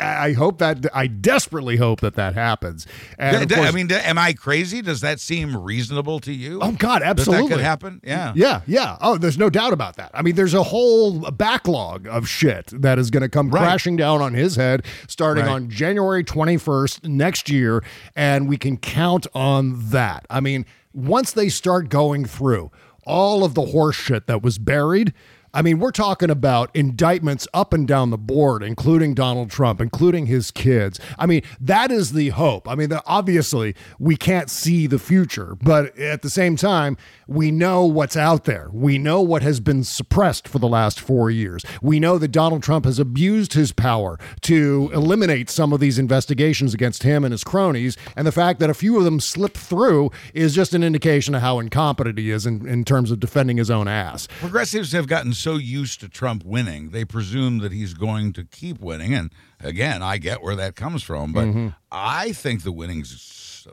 [0.00, 2.86] I hope that I desperately hope that that happens.
[3.18, 4.80] And D- d- I course- mean, d- am I crazy?
[4.82, 6.60] Does that seem reasonable to you?
[6.62, 7.48] Oh God, That absolutely.
[7.48, 8.00] that could happen.
[8.04, 8.32] Yeah.
[8.36, 8.96] Yeah, yeah.
[9.00, 10.10] Oh, there's no doubt about that.
[10.14, 13.60] I mean, there's a whole backlog of shit that is going to come Right.
[13.62, 15.52] crashing down on his head starting Right.
[15.52, 17.82] on January 21st next year,
[18.14, 20.26] and we can count on that.
[20.30, 20.64] I mean,
[20.94, 22.70] once they start going through
[23.04, 25.12] all of the horse shit that was buried.
[25.54, 30.24] I mean, we're talking about indictments up and down the board, including Donald Trump, including
[30.24, 30.98] his kids.
[31.18, 32.66] I mean, that is the hope.
[32.66, 36.96] I mean, the, obviously, we can't see the future, but at the same time,
[37.26, 38.70] we know what's out there.
[38.72, 41.64] We know what has been suppressed for the last four years.
[41.82, 46.72] We know that Donald Trump has abused his power to eliminate some of these investigations
[46.72, 47.98] against him and his cronies.
[48.16, 51.42] And the fact that a few of them slipped through is just an indication of
[51.42, 54.28] how incompetent he is in, in terms of defending his own ass.
[54.40, 58.80] Progressives have gotten so used to Trump winning, they presume that he's going to keep
[58.80, 59.12] winning.
[59.12, 59.30] And
[59.60, 61.74] again, I get where that comes from, but Mhm.
[61.90, 63.10] I think the winning's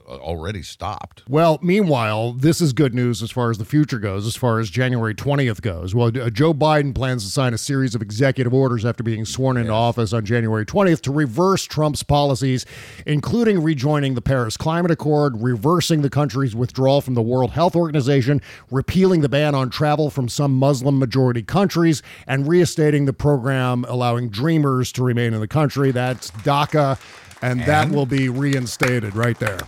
[0.07, 1.23] already stopped.
[1.27, 4.69] Well, meanwhile, this is good news as far as the future goes, as far as
[4.69, 5.95] January 20th goes.
[5.95, 9.57] Well, uh, Joe Biden plans to sign a series of executive orders after being sworn
[9.57, 12.65] into office on January 20th to reverse Trump's policies,
[13.05, 18.41] including rejoining the Paris Climate Accord, reversing the country's withdrawal from the World Health Organization,
[18.71, 24.29] repealing the ban on travel from some Muslim majority countries, and reinstating the program allowing
[24.29, 25.91] dreamers to remain in the country.
[25.91, 26.99] That's DACA,
[27.41, 29.59] and, that will be reinstated right there.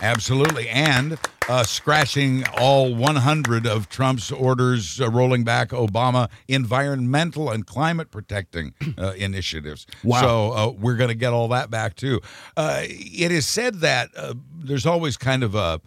[0.00, 0.68] Absolutely.
[0.68, 1.18] And
[1.48, 8.74] uh, scratching all 100 of Trump's orders, uh, rolling back Obama environmental and climate protecting
[8.96, 9.86] uh, initiatives.
[10.04, 10.20] Wow.
[10.20, 12.20] So uh, we're going to get all that back too.
[12.56, 15.80] Uh, it is said that uh, there's always kind of a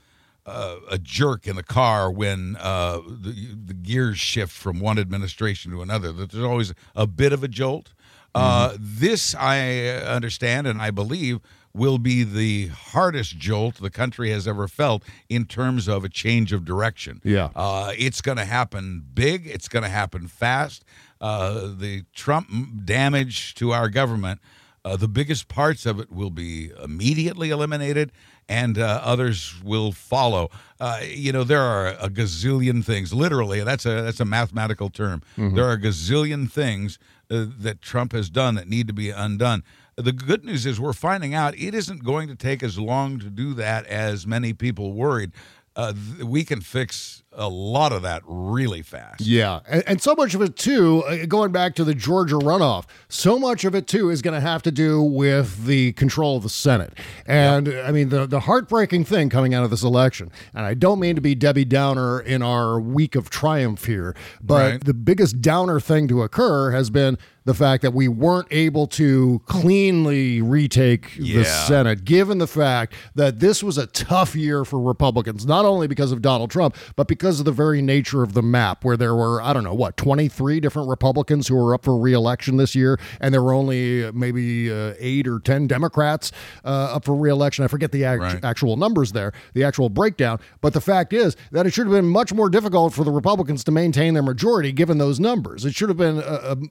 [0.44, 5.72] uh, a jerk in the car when uh, the, the gears shift from one administration
[5.72, 6.12] to another.
[6.12, 7.94] That there's always a bit of a jolt.
[8.34, 11.40] Uh, this I understand and I believe
[11.74, 16.52] will be the hardest jolt the country has ever felt in terms of a change
[16.52, 17.22] of direction.
[17.24, 17.50] Yeah.
[17.56, 19.48] Uh, it's going to happen big.
[19.48, 20.84] It's going to happen fast.
[21.22, 22.50] Uh, the Trump
[22.84, 24.42] damage to our government,
[24.84, 28.12] uh, the biggest parts of it will be immediately eliminated,
[28.50, 30.50] and uh, others will follow.
[30.80, 33.14] Uh, you know, there are a gazillion things.
[33.14, 35.22] Literally, that's a that's a mathematical term.
[35.38, 35.56] Mhm.
[35.56, 36.98] There are a gazillion things
[37.32, 39.64] uh, that Trump has done that need to be undone.
[39.96, 43.30] The good news is we're finding out it isn't going to take as long to
[43.30, 45.32] do that as many people worried.
[45.76, 45.93] Uh,
[46.24, 49.22] we can fix a lot of that really fast.
[49.22, 49.61] Yeah.
[49.65, 53.39] And, and so much of it, too, uh, going back to the Georgia runoff, so
[53.39, 56.49] much of it, too, is going to have to do with the control of the
[56.49, 56.93] Senate.
[57.26, 60.99] And I mean, the, the heartbreaking thing coming out of this election, and I don't
[60.99, 64.84] mean to be Debbie Downer in our week of triumph here, but Right.
[64.84, 69.42] the biggest downer thing to occur has been the fact that we weren't able to
[69.48, 75.46] cleanly retake the Senate, given the fact that this was a tough year for Republicans,
[75.46, 78.84] not only because of Donald Trump, but because of the very nature of the map,
[78.84, 82.58] where there were, I don't know, what, 23 different Republicans who were up for reelection
[82.58, 86.32] this year, and there were only uh, maybe uh, eight or 10 Democrats
[86.66, 87.64] uh, up for reelection.
[87.64, 88.44] I forget the act- Right.
[88.46, 90.38] actual numbers there, the actual breakdown.
[90.62, 93.64] But the fact is that it should have been much more difficult for the Republicans
[93.64, 95.66] to maintain their majority given those numbers.
[95.66, 96.22] It should have been a,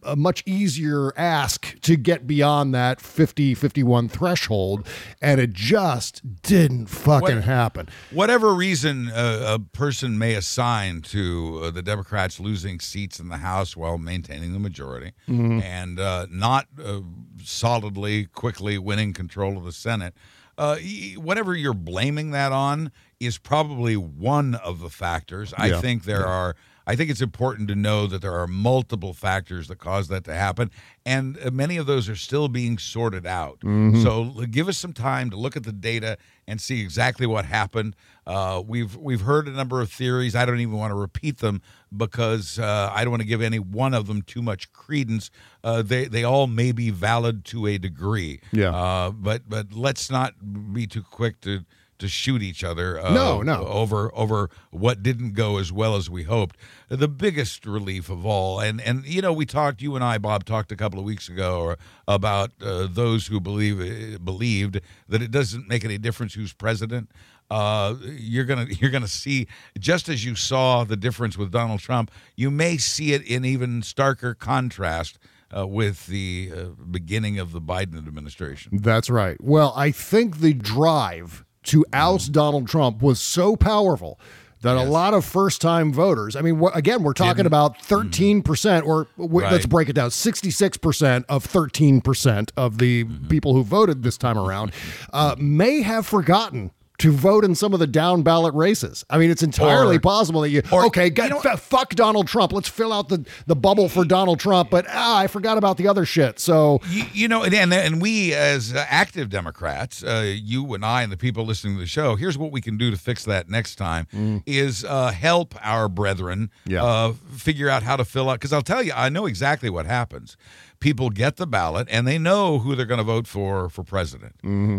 [0.05, 4.87] a, a much easier easier ask to get beyond that 50 51 threshold
[5.23, 7.89] and it just didn't fucking What- happen.
[8.11, 13.39] Whatever reason uh, a person may assign to uh, the Democrats losing seats in the
[13.39, 15.63] House while maintaining the majority Mhm.
[15.63, 17.01] and uh, not uh,
[17.43, 20.15] solidly, quickly winning control of the Senate,
[20.59, 20.77] uh,
[21.17, 25.55] whatever you're blaming that on is probably one of the factors.
[25.57, 26.55] I think there are.
[26.87, 30.35] I think it's important to know that there are multiple factors that cause that to
[30.35, 30.70] happen,
[31.07, 33.61] and uh, many of those are still being sorted out.
[33.61, 34.03] Mhm.
[34.03, 36.16] So give us some time to look at the data
[36.49, 37.95] and see exactly what happened.
[38.26, 40.35] Uh, we've we've heard a number of theories.
[40.35, 41.61] I don't even want to repeat them
[41.97, 45.31] because uh, I don't want to give any one of them too much credence.
[45.62, 48.41] Uh, they they all may be valid to a degree.
[48.53, 48.70] Yeah.
[48.74, 50.35] Uh, but but let's not
[50.72, 51.64] be too quick to
[52.01, 53.01] to shoot each other.
[53.01, 53.66] Uh, No, no.
[53.66, 56.57] Over over what didn't go as well as we hoped.
[56.88, 59.80] The biggest relief of all, and and you know, we talked.
[59.80, 61.76] You and I, Bob, talked a couple of weeks ago
[62.09, 67.11] about uh, those who believe uh, believed that it doesn't make any difference who's president.
[67.51, 69.46] Uh, you're gonna you're gonna see
[69.78, 73.82] just as you saw the difference with Donald Trump, you may see it in even
[73.82, 75.18] starker contrast
[75.57, 78.78] uh, with the uh, beginning of the Biden administration.
[78.82, 79.36] That's right.
[79.40, 82.33] Well, I think the drive to oust mm-hmm.
[82.33, 84.19] Donald Trump was so powerful
[84.63, 88.41] that a lot of first time voters, I mean, wh- again, we're talking about mm-hmm.
[88.41, 93.29] 13%, or w- let's break it down 66% of 13% of the mm-hmm.
[93.29, 94.73] people who voted this time around,
[95.13, 96.73] uh, may have forgotten.
[97.01, 99.05] To vote in some of the down ballot races.
[99.09, 102.53] I mean, it's entirely Or- possible that you, okay, get, f- fuck Donald Trump.
[102.53, 105.88] Let's fill out the, the bubble for Donald Trump, but ah, I forgot about the
[105.88, 106.38] other shit.
[106.38, 111.03] So, you, you know, and, and we as uh, active Democrats, uh, you and I
[111.03, 113.48] and the people listening to the show, here's what we can do to fix that
[113.48, 114.07] next time:
[114.46, 116.84] is uh, help our brethren Yeah.
[116.84, 118.34] uh, figure out how to fill out.
[118.34, 120.36] Because I'll tell you, I know exactly what happens.
[120.81, 124.35] People get the ballot and they know who they're going to vote for for president.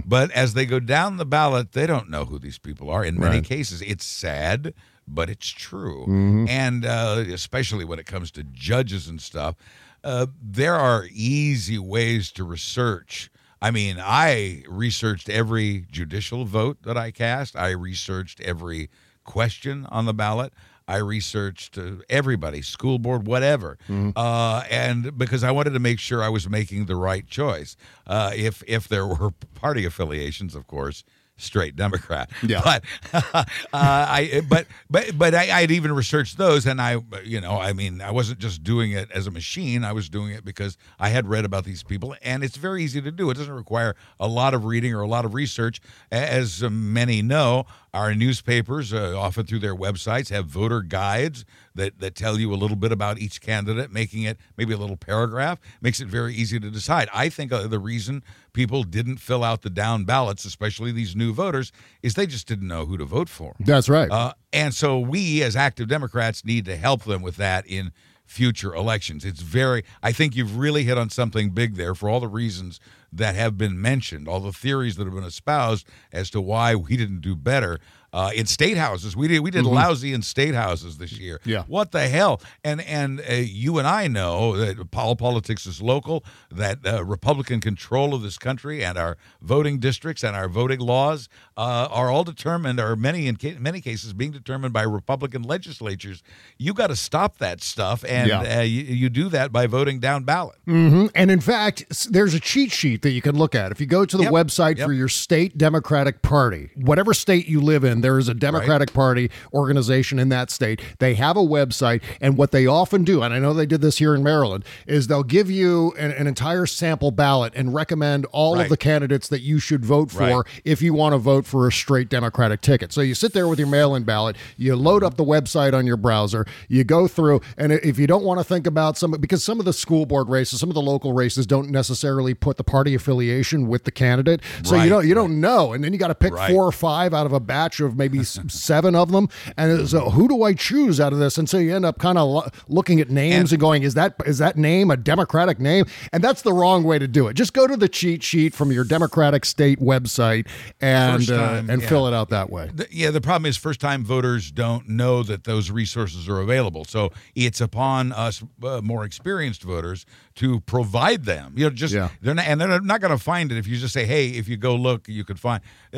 [0.08, 3.06] But as they go down the ballot, they don't know who these people are.
[3.06, 3.44] In many Right.
[3.46, 4.74] cases, it's sad,
[5.08, 6.06] but it's true.
[6.08, 6.50] Mhm.
[6.50, 9.56] And uh, especially when it comes to judges and stuff,
[10.04, 13.30] uh, there are easy ways to research.
[13.62, 17.56] I mean, I researched every judicial vote that I cast.
[17.56, 18.90] I researched every
[19.24, 20.52] question on the ballot.
[20.92, 23.78] I researched uh, everybody, school board, whatever,
[24.16, 27.78] uh, and because I wanted to make sure I was making the right choice.
[28.06, 31.04] Uh, if if there were party affiliations, of course,
[31.42, 32.30] straight Democrat.
[32.42, 32.62] Yeah.
[32.72, 32.84] But
[33.14, 37.74] uh, I but but but I, I'd even researched those, and I you know I
[37.74, 39.84] mean I wasn't just doing it as a machine.
[39.84, 43.02] I was doing it because I had read about these people, and it's very easy
[43.02, 43.30] to do.
[43.30, 45.82] It doesn't require a lot of reading or a lot of research,
[46.12, 47.66] as many know.
[47.94, 51.44] Our newspapers, uh, often through their websites, have voter guides
[51.76, 54.98] that, that tell you a little bit about each candidate, making it maybe a little
[54.98, 57.10] paragraph, makes it very easy to decide.
[57.14, 61.34] I think uh, the reason people didn't fill out the down ballots, especially these new
[61.34, 63.56] voters, is they just didn't know who to vote for.
[63.60, 64.12] That's right.
[64.12, 67.92] Uh, and so we, as active Democrats, need to help them with that in
[68.32, 69.26] future elections.
[69.26, 72.80] It's very, I think you've really hit on something big there for all the reasons
[73.12, 76.96] that have been mentioned, all the theories that have been espoused as to why we
[76.96, 77.80] didn't do better.
[78.14, 79.74] Uh, in state houses, we did we did Mhm.
[79.74, 81.40] lousy in state houses this year.
[81.46, 81.64] Yeah.
[81.68, 82.42] what the hell?
[82.64, 86.26] And and uh, you and I know that pol- politics is local.
[86.52, 91.30] That uh, Republican control of this country and our voting districts and our voting laws
[91.56, 96.22] uh, are all determined, or many in ca- many cases being determined by Republican legislatures.
[96.58, 98.60] You got to stop that stuff, and Yeah.
[98.60, 100.58] uh, you, you do that by voting down ballot.
[100.66, 103.72] hmm And in fact, there's a cheat sheet that you can look at.
[103.72, 104.34] If you go to the Yep.
[104.34, 104.88] website Yep.
[104.88, 109.30] for your state Democratic Party, whatever state you live in, there is a Democratic Party
[109.54, 110.82] organization in that state.
[111.00, 113.98] They have a website, and what they often do, and I know they did this
[113.98, 118.56] here in Maryland, is they'll give you an, an entire sample ballot and recommend all
[118.56, 118.64] Right.
[118.64, 120.46] of the candidates that you should vote for Right.
[120.66, 122.92] if you want to vote for a straight Democratic ticket.
[122.92, 125.86] So you sit there with your mail in ballot, you load up the website on
[125.88, 129.44] your browser, you go through, and if you don't want to think about some, because
[129.44, 132.64] some of the school board races, some of the local races don't necessarily put the
[132.64, 134.42] party affiliation with the candidate.
[134.64, 136.52] So you don't you don't know, and then you got to pick Right.
[136.52, 140.28] four or five out of a batch of maybe seven of them, and so who
[140.28, 141.38] do I choose out of this?
[141.38, 144.16] And so you end up kind of lo- looking at names and, going, is that
[144.26, 145.86] is that name a Democratic name?
[146.12, 147.34] And that's the wrong way to do it.
[147.34, 150.48] Just go to the cheat sheet from your Democratic state website
[150.80, 151.88] and First uh, and yeah.
[151.88, 152.70] fill it out that way.
[152.74, 156.86] The- yeah, the problem is first time voters don't know that those resources are available.
[156.86, 160.06] So it's upon us uh, more experienced voters
[160.36, 161.54] to provide them.
[161.56, 162.10] You know, just Yeah.
[162.22, 164.48] they're not, and they're not going to find it if you just say, "Hey, if
[164.48, 165.62] you go look, you could find."
[165.94, 165.98] Uh,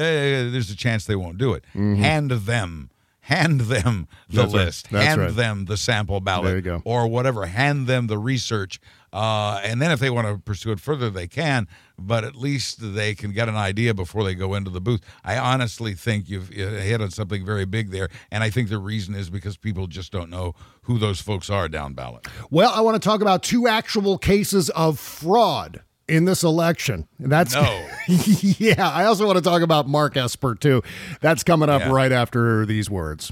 [0.51, 1.63] there's a chance they won't do it.
[1.75, 1.95] Mm-hmm.
[1.95, 2.89] Hand them.
[3.27, 5.33] hand them the That's list, That's hand right.
[5.33, 6.81] them the sample ballot, There you go.
[6.83, 8.81] or whatever, hand them the research.
[9.13, 12.77] Uh, and then if they want to pursue it further, they can, but at least
[12.95, 15.01] they can get an idea before they go into the booth.
[15.23, 18.09] I honestly think you've hit on something very big there.
[18.31, 21.69] And I think the reason is because people just don't know who those folks are
[21.69, 22.27] down ballot.
[22.49, 27.07] Well, I want to talk about two actual cases of fraud in this election.
[27.19, 27.87] And That's No.
[28.07, 28.89] yeah.
[28.89, 30.81] I also want to talk about Mark Esper too.
[31.21, 31.91] That's coming up Yeah.
[31.91, 33.31] right after these words.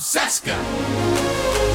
[0.00, 1.69] Bob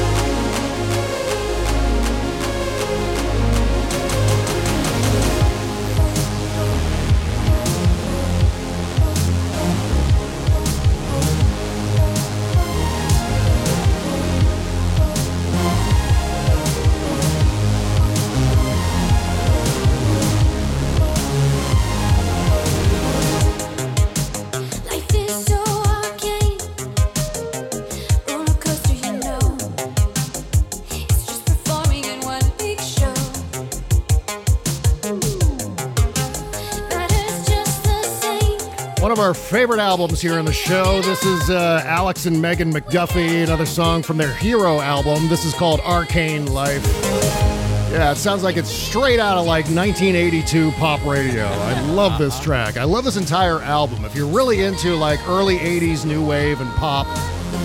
[39.56, 41.00] favorite albums here on the show.
[41.00, 45.28] This is uh, Alex and Megan McDuffee, another song from their Hero album.
[45.28, 46.84] This is called Arcane Life.
[47.90, 51.44] Yeah, it sounds like it's straight out of like 1982 pop radio.
[51.46, 52.76] I love this track.
[52.76, 54.04] I love this entire album.
[54.04, 57.06] If you're really into like early 80s new wave and pop,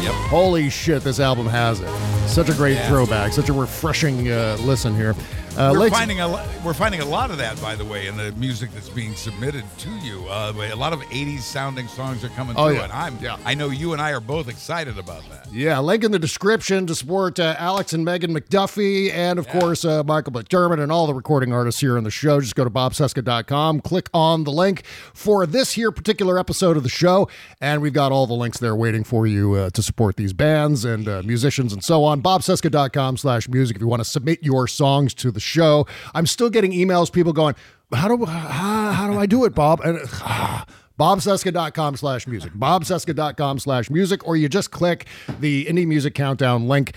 [0.01, 0.13] Yep.
[0.13, 1.89] holy shit, this album has it.
[2.25, 2.87] Such a great Yeah.
[2.87, 5.13] throwback, such a refreshing uh, listen here.
[5.57, 8.15] Uh, we're finding a lo- we're finding a lot of that, by the way, in
[8.15, 10.25] the music that's being submitted to you.
[10.29, 12.83] Uh, a lot of '80s sounding songs are coming Oh, through, yeah.
[12.85, 13.37] and I'm Yeah.
[13.45, 15.51] I know you and I are both excited about that.
[15.53, 19.83] Yeah, link in the description to support uh, Alex and Megan McDuffee and, of course,
[19.83, 22.39] uh, Michael McDermott and all the recording artists here on the show.
[22.39, 24.83] Just go to bobcesca.com, click on the link
[25.13, 27.27] for this here particular episode of the show,
[27.59, 30.85] and we've got all the links there waiting for you uh, to support these bands
[30.85, 32.21] and uh, musicians and so on.
[32.21, 35.87] bobcesca.com slash music if you want to submit your songs to the show.
[36.13, 37.55] I'm still getting emails, people going,
[37.93, 39.81] how do, how, how do I do it, Bob?
[39.81, 39.99] And
[40.99, 45.07] bobcesca.com slash music bobcesca.com slash music or you just click
[45.39, 46.93] the indie music countdown link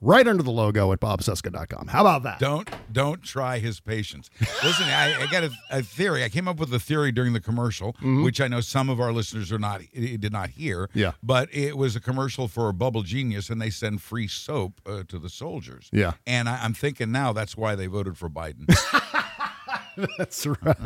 [0.00, 4.30] right under the logo at bobcesca.com how about that Don't don't try his patience.
[4.64, 6.24] Listen, I, I got a, a theory.
[6.24, 9.12] I came up with a theory during the commercial, which I know some of our
[9.12, 10.86] listeners are not did not hear.
[10.88, 10.98] Mm-hmm.
[10.98, 11.12] Yeah.
[11.22, 15.18] but it was a commercial for Bubble Genius, and they send free soap uh, to
[15.18, 15.88] the soldiers.
[15.92, 16.12] Yeah.
[16.26, 18.66] and I, I'm thinking now that's why they voted for Biden.
[20.18, 20.76] that's right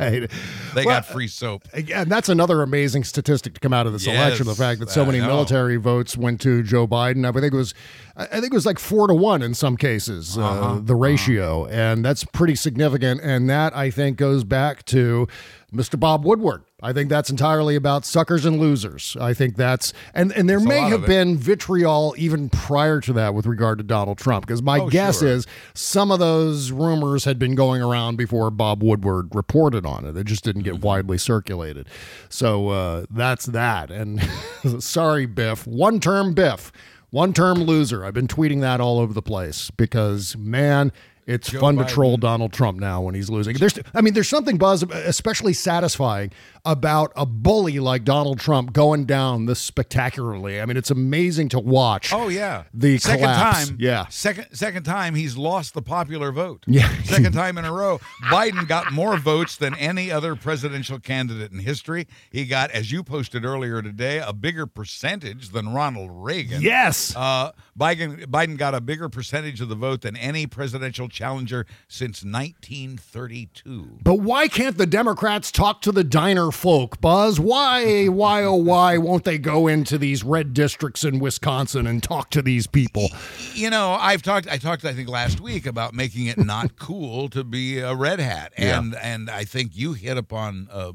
[0.73, 1.63] They Well, got free soap.
[1.73, 4.47] Again, that's another amazing statistic to come out of this Yes, election.
[4.47, 7.25] The fact that so many military votes went to Joe Biden.
[7.27, 7.73] I think it was,
[8.15, 10.79] I think it was like four to one in some cases, uh Uh-huh.
[10.83, 13.21] the ratio, and that's pretty significant.
[13.21, 15.27] And that I think goes back to
[15.73, 15.99] Mr.
[15.99, 16.63] Bob Woodward.
[16.83, 19.15] I think that's entirely about suckers and losers.
[19.19, 23.33] I think that's and and there That's may have been vitriol even prior to that
[23.33, 25.29] with regard to Donald Trump because my Oh, guess sure.
[25.29, 30.17] is some of those rumors had been going around before Bob Woodward reported on it.
[30.17, 30.73] It just didn't Mm-hmm.
[30.73, 31.87] get widely circulated.
[32.29, 33.89] So uh, that's that.
[33.89, 34.21] And
[34.83, 35.65] sorry, Biff.
[35.65, 36.71] One term Biff,
[37.11, 38.03] one term loser.
[38.05, 40.91] I've been tweeting that all over the place because, man,
[41.25, 43.55] it's Joe fun to troll Donald Trump now when he's losing.
[43.55, 46.31] There's, I mean, there's something buzz, especially satisfying
[46.65, 50.61] about a bully like Donald Trump going down this spectacularly.
[50.61, 52.13] I mean, it's amazing to watch.
[52.13, 53.67] Oh yeah, the second collapse.
[53.67, 53.77] time.
[53.79, 56.63] Yeah, second second time he's lost the popular vote.
[56.67, 56.89] Yeah.
[57.03, 57.99] second time in a row.
[58.25, 62.07] Biden got more votes than any other presidential candidate in history.
[62.31, 66.61] He got, as you posted earlier today, a bigger percentage than Ronald Reagan.
[66.61, 67.13] Yes.
[67.15, 72.23] Uh, Biden Biden got a bigger percentage of the vote than any presidential challenger since
[72.23, 73.99] 1932.
[74.03, 77.39] But why can't the Democrats talk to the diner folk, Buzz?
[77.39, 82.29] Why, why, oh, why won't they go into these red districts in Wisconsin and talk
[82.31, 83.09] to these people?
[83.53, 84.47] You know, I've talked.
[84.49, 84.85] I talked.
[84.85, 88.77] I think last week about making it not cool to be a red hat, Yeah.
[88.79, 90.93] and and I think you hit upon a,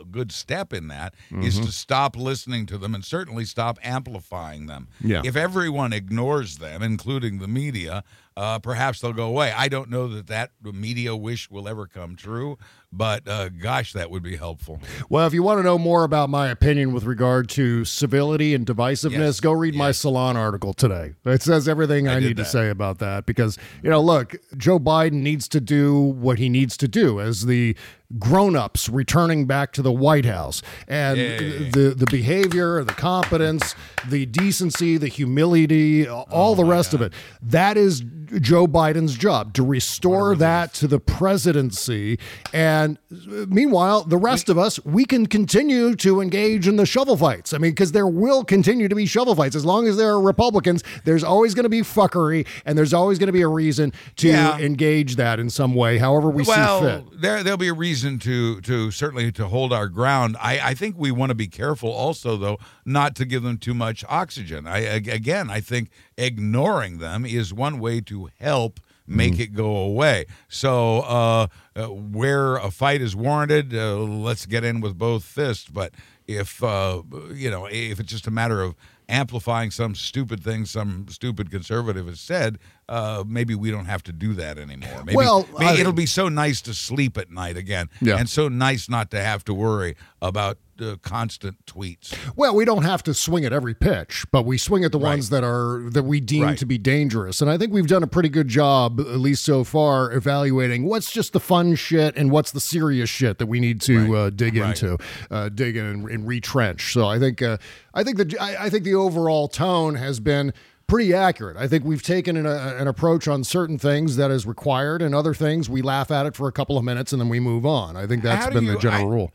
[0.00, 1.66] a good step in that is Mhm.
[1.66, 4.88] to stop listening to them and certainly stop amplifying them.
[5.02, 5.22] Yeah.
[5.24, 8.04] If everyone ignores them, including the media,
[8.36, 9.52] uh, perhaps they'll go away.
[9.56, 12.56] I don't know that that media wish will ever come true,
[12.92, 14.80] but uh, gosh, that would be helpful.
[15.08, 18.66] Well, if you want to know more about my opinion with regard to civility and
[18.66, 19.40] divisiveness, Yes.
[19.40, 21.14] go read my Salon article today.
[21.24, 24.78] It says everything I, I need to say about that because, you know, look, Joe
[24.78, 27.76] Biden needs to do what he needs to do as the
[28.18, 30.62] grown-ups returning back to the White House.
[30.86, 31.70] And Yay.
[31.70, 33.74] the the behavior, the competence,
[34.08, 37.12] the decency, the humility, all the rest of it.
[37.42, 38.02] That is
[38.40, 42.18] Joe Biden's job to restore that to the presidency.
[42.52, 47.16] And uh, meanwhile, the rest of us, we can continue to engage in the shovel
[47.16, 47.52] fights.
[47.54, 49.56] I mean, because there will continue to be shovel fights.
[49.56, 53.18] As long as there are Republicans, there's always going to be fuckery and there's always
[53.18, 54.58] going to be a reason to Yeah.
[54.58, 57.20] engage that in some way, however we well, see fit.
[57.22, 60.36] there there'll be a reason to to certainly to hold our ground.
[60.40, 63.74] I I think we want to be careful also though not to give them too
[63.74, 64.66] much oxygen.
[64.66, 69.42] I again I think ignoring them is one way to help make Mm-hmm.
[69.42, 70.26] it go away.
[70.48, 75.66] So uh, uh, where a fight is warranted, uh, let's get in with both fists.
[75.68, 75.92] But
[76.26, 78.74] if uh, you know if it's just a matter of
[79.08, 84.12] amplifying some stupid thing some stupid conservative has said, uh, maybe we don't have to
[84.12, 85.02] do that anymore.
[85.04, 88.16] Maybe, Well, maybe I- it'll be so nice to sleep at night again, Yeah.
[88.18, 92.14] and so nice not to have to worry about uh, constant tweets.
[92.36, 95.30] Well, we don't have to swing at every pitch, but we swing at the ones
[95.30, 96.58] that are that we deem Right.
[96.58, 97.40] to be dangerous.
[97.40, 101.10] And I think we've done a pretty good job, at least so far, evaluating what's
[101.10, 104.56] just the fun shit and what's the serious shit that we need to uh, dig
[104.56, 104.70] Right.
[104.82, 104.98] into,
[105.30, 106.92] uh, dig in and, and retrench.
[106.92, 107.58] So I think uh,
[107.94, 110.52] I think the I, I think the overall tone has been
[110.86, 111.56] pretty accurate.
[111.58, 115.14] I think we've taken an, uh, an approach on certain things that is required, and
[115.14, 117.66] other things we laugh at it for a couple of minutes and then we move
[117.66, 117.94] on.
[117.94, 119.32] I think that's been the general I- rule.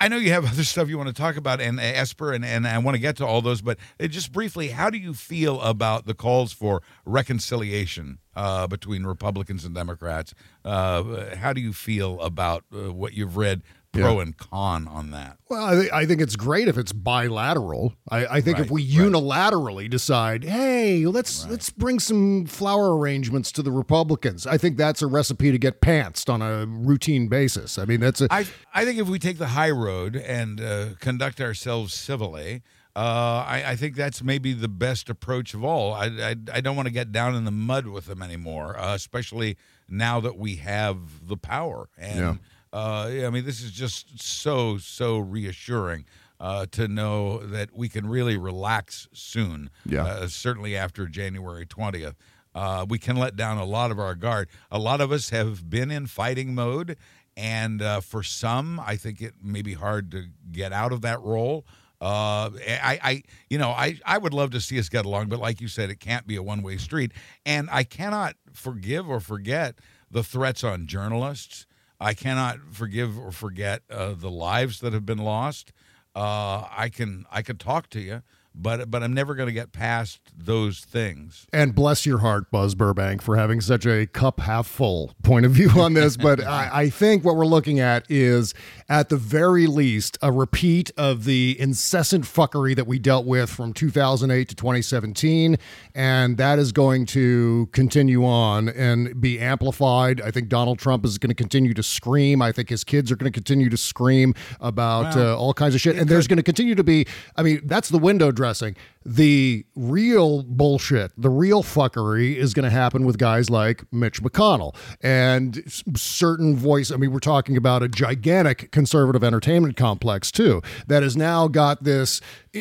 [0.00, 2.44] I know you have other stuff you want to talk about, and uh, Esper, and,
[2.44, 5.14] and I want to get to all those, but uh, just briefly, how do you
[5.14, 10.34] feel about the calls for reconciliation uh, between Republicans and Democrats?
[10.64, 13.62] Uh, how do you feel about uh, what you've read,
[13.94, 14.22] pro Yeah.
[14.22, 15.38] and con on that?
[15.48, 17.94] Well, I, thi- I think it's great if it's bilateral.
[18.08, 23.50] I, I think if Right, we unilaterally decide, hey, let's let's bring some flower arrangements
[23.52, 27.78] to the Republicans, I think that's a recipe to get pantsed on a routine basis.
[27.78, 30.86] I mean, that's a I I think if we take the high road and uh,
[31.00, 32.62] conduct ourselves civilly,
[32.96, 35.92] uh, I, I think that's maybe the best approach of all.
[35.92, 38.94] I, I, I don't want to get down in the mud with them anymore, uh,
[38.94, 39.56] especially
[39.88, 41.88] now that we have the power.
[41.98, 42.34] And Yeah.
[42.74, 46.04] Uh, yeah, I mean, this is just so so reassuring.
[46.40, 50.04] Uh, to know that we can really relax soon, Yeah.
[50.04, 52.16] uh, certainly after January 20th.
[52.54, 54.48] Uh, we can let down a lot of our guard.
[54.70, 56.96] A lot of us have been in fighting mode,
[57.36, 61.20] and uh, for some, I think it may be hard to get out of that
[61.22, 61.64] role.
[62.00, 65.38] Uh, I, I, you know, I, I would love to see us get along, but
[65.38, 67.12] like you said, it can't be a one way street.
[67.46, 69.76] And I cannot forgive or forget
[70.10, 71.64] the threats on journalists.
[72.00, 75.72] I cannot forgive or forget uh, the lives that have been lost.
[76.14, 78.22] Uh, I can I can talk to you,
[78.54, 81.46] but but I'm never going to get past those things.
[81.52, 85.52] And bless your heart, Buzz Burbank, for having such a cup half full point of
[85.52, 86.16] view on this.
[86.16, 88.54] But I, I think what we're looking at is,
[88.88, 93.72] at the very least, a repeat of the incessant fuckery that we dealt with from
[93.72, 95.56] 2008 to 2017.
[95.94, 100.20] And that is going to continue on and be amplified.
[100.20, 102.40] I think Donald Trump is going to continue to scream.
[102.40, 105.74] I think his kids are going to continue to scream about Well, uh, all kinds
[105.74, 105.96] of shit.
[105.96, 108.76] And there's going to continue to be, I mean, that's the window dressing.
[109.06, 114.74] The real bullshit, the real fuckery is going to happen with guys like Mitch McConnell
[115.02, 115.62] and
[115.94, 116.90] certain voice.
[116.90, 121.84] I mean, we're talking about a gigantic conservative entertainment complex, too, that has now got
[121.84, 122.20] this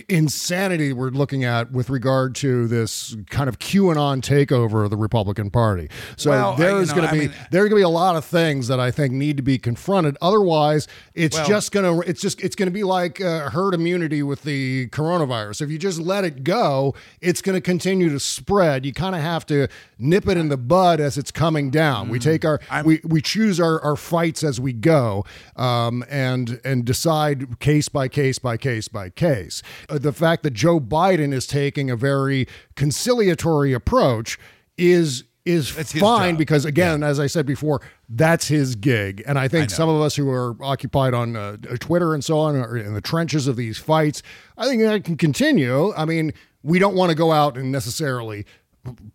[0.09, 5.49] insanity we're looking at with regard to this kind of QAnon takeover of the Republican
[5.51, 5.87] Party.
[6.17, 7.89] So Well, there is going to I be mean- there are going to be a
[7.89, 10.17] lot of things that I think need to be confronted.
[10.21, 13.73] Otherwise, it's Well- just going to it's just it's going to be like uh, herd
[13.75, 15.61] immunity with the coronavirus.
[15.61, 18.85] If you just let it go, it's going to continue to spread.
[18.85, 19.67] You kind of have to
[19.97, 22.07] nip it in the bud as it's coming down.
[22.07, 22.11] Mm.
[22.11, 25.25] We take our we we choose our, our fights as we go,
[25.55, 29.61] um, and and decide case by case by case by case.
[29.89, 34.39] Uh, the fact that Joe Biden is taking a very conciliatory approach
[34.77, 39.23] is is fine because again, as I said before, that's his gig.
[39.25, 39.75] And I think know.
[39.75, 43.01] some of us who are occupied on uh, Twitter and so on, or in the
[43.01, 44.23] trenches of these fights,
[44.57, 45.93] I think that can continue.
[45.95, 46.33] I mean,
[46.63, 48.45] we don't want to go out and necessarily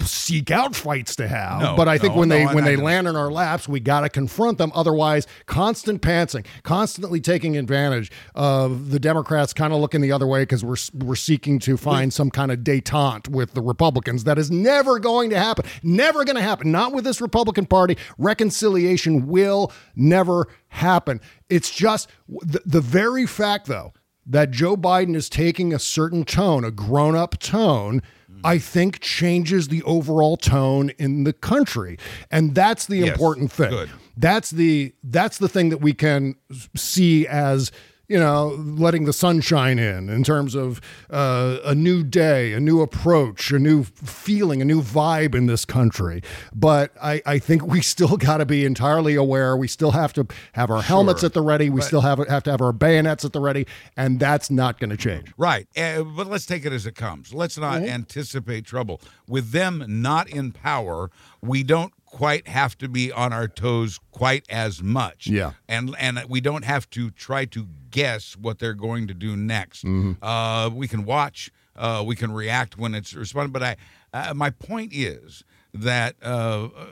[0.00, 1.60] seek out fights to have.
[1.60, 3.80] No, but i think no, when no, they when they land in our laps we
[3.80, 4.72] got to confront them.
[4.74, 10.42] Otherwise constant pantsing constantly taking advantage of the democrats kind of looking the other way
[10.42, 14.24] because we're we're seeking to find some kind of detente with the republicans.
[14.24, 15.66] That is never going to happen.
[15.82, 16.72] Never going to happen.
[16.72, 17.96] Not with this republican party.
[18.16, 21.20] Reconciliation will never happen.
[21.50, 23.92] It's just the, the very fact though
[24.26, 28.02] that Joe Biden is taking a certain tone, a grown up tone,
[28.44, 31.98] I think changes the overall tone in the country.
[32.30, 33.70] And that's the Yes, important thing.
[33.70, 33.90] good.
[34.16, 36.34] That's the that's the thing that we can
[36.76, 37.70] see as
[38.08, 40.80] you know, letting the sunshine in, in terms of
[41.10, 45.66] uh, a new day, a new approach, a new feeling, a new vibe in this
[45.66, 46.22] country.
[46.54, 49.56] But I, I think we still got to be entirely aware.
[49.56, 51.26] We still have to have our helmets Sure.
[51.26, 51.68] at the ready.
[51.68, 54.80] We But- still have have to have our bayonets at the ready, and that's not
[54.80, 55.32] going to change.
[55.36, 55.68] Right.
[55.76, 57.32] Uh, but let's take it as it comes.
[57.34, 57.90] Let's not Mm-hmm.
[57.90, 59.00] anticipate trouble.
[59.28, 61.10] With them not in power,
[61.42, 65.26] we don't quite have to be on our toes quite as much.
[65.26, 65.52] Yeah.
[65.68, 69.84] And and we don't have to try to guess what they're going to do next.
[69.84, 70.22] Mm-hmm.
[70.22, 71.50] Uh, we can watch.
[71.76, 73.52] Uh, we can react when it's responded.
[73.52, 73.76] But I,
[74.12, 76.86] uh, my point is that uh, uh,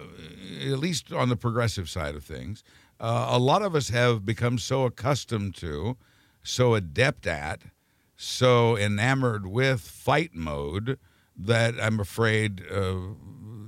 [0.73, 2.63] at least on the progressive side of things,
[3.01, 5.97] uh, a lot of us have become so accustomed to,
[6.43, 7.63] so adept at,
[8.17, 10.99] so enamored with fight mode
[11.37, 12.95] that I'm afraid, uh,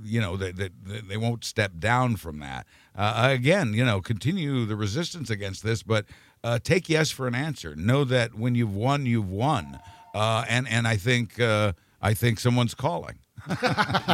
[0.09, 2.65] you know, that, that, that they won't step down from that.
[2.95, 6.05] Uh, again, you know, continue the resistance against this, but
[6.43, 7.75] uh, take yes for an answer.
[7.75, 9.79] Know that when you've won, you've won.
[10.13, 13.19] Uh, and and I think uh, I think someone's calling.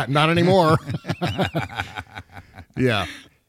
[0.07, 0.77] not anymore.
[2.77, 3.05] yeah.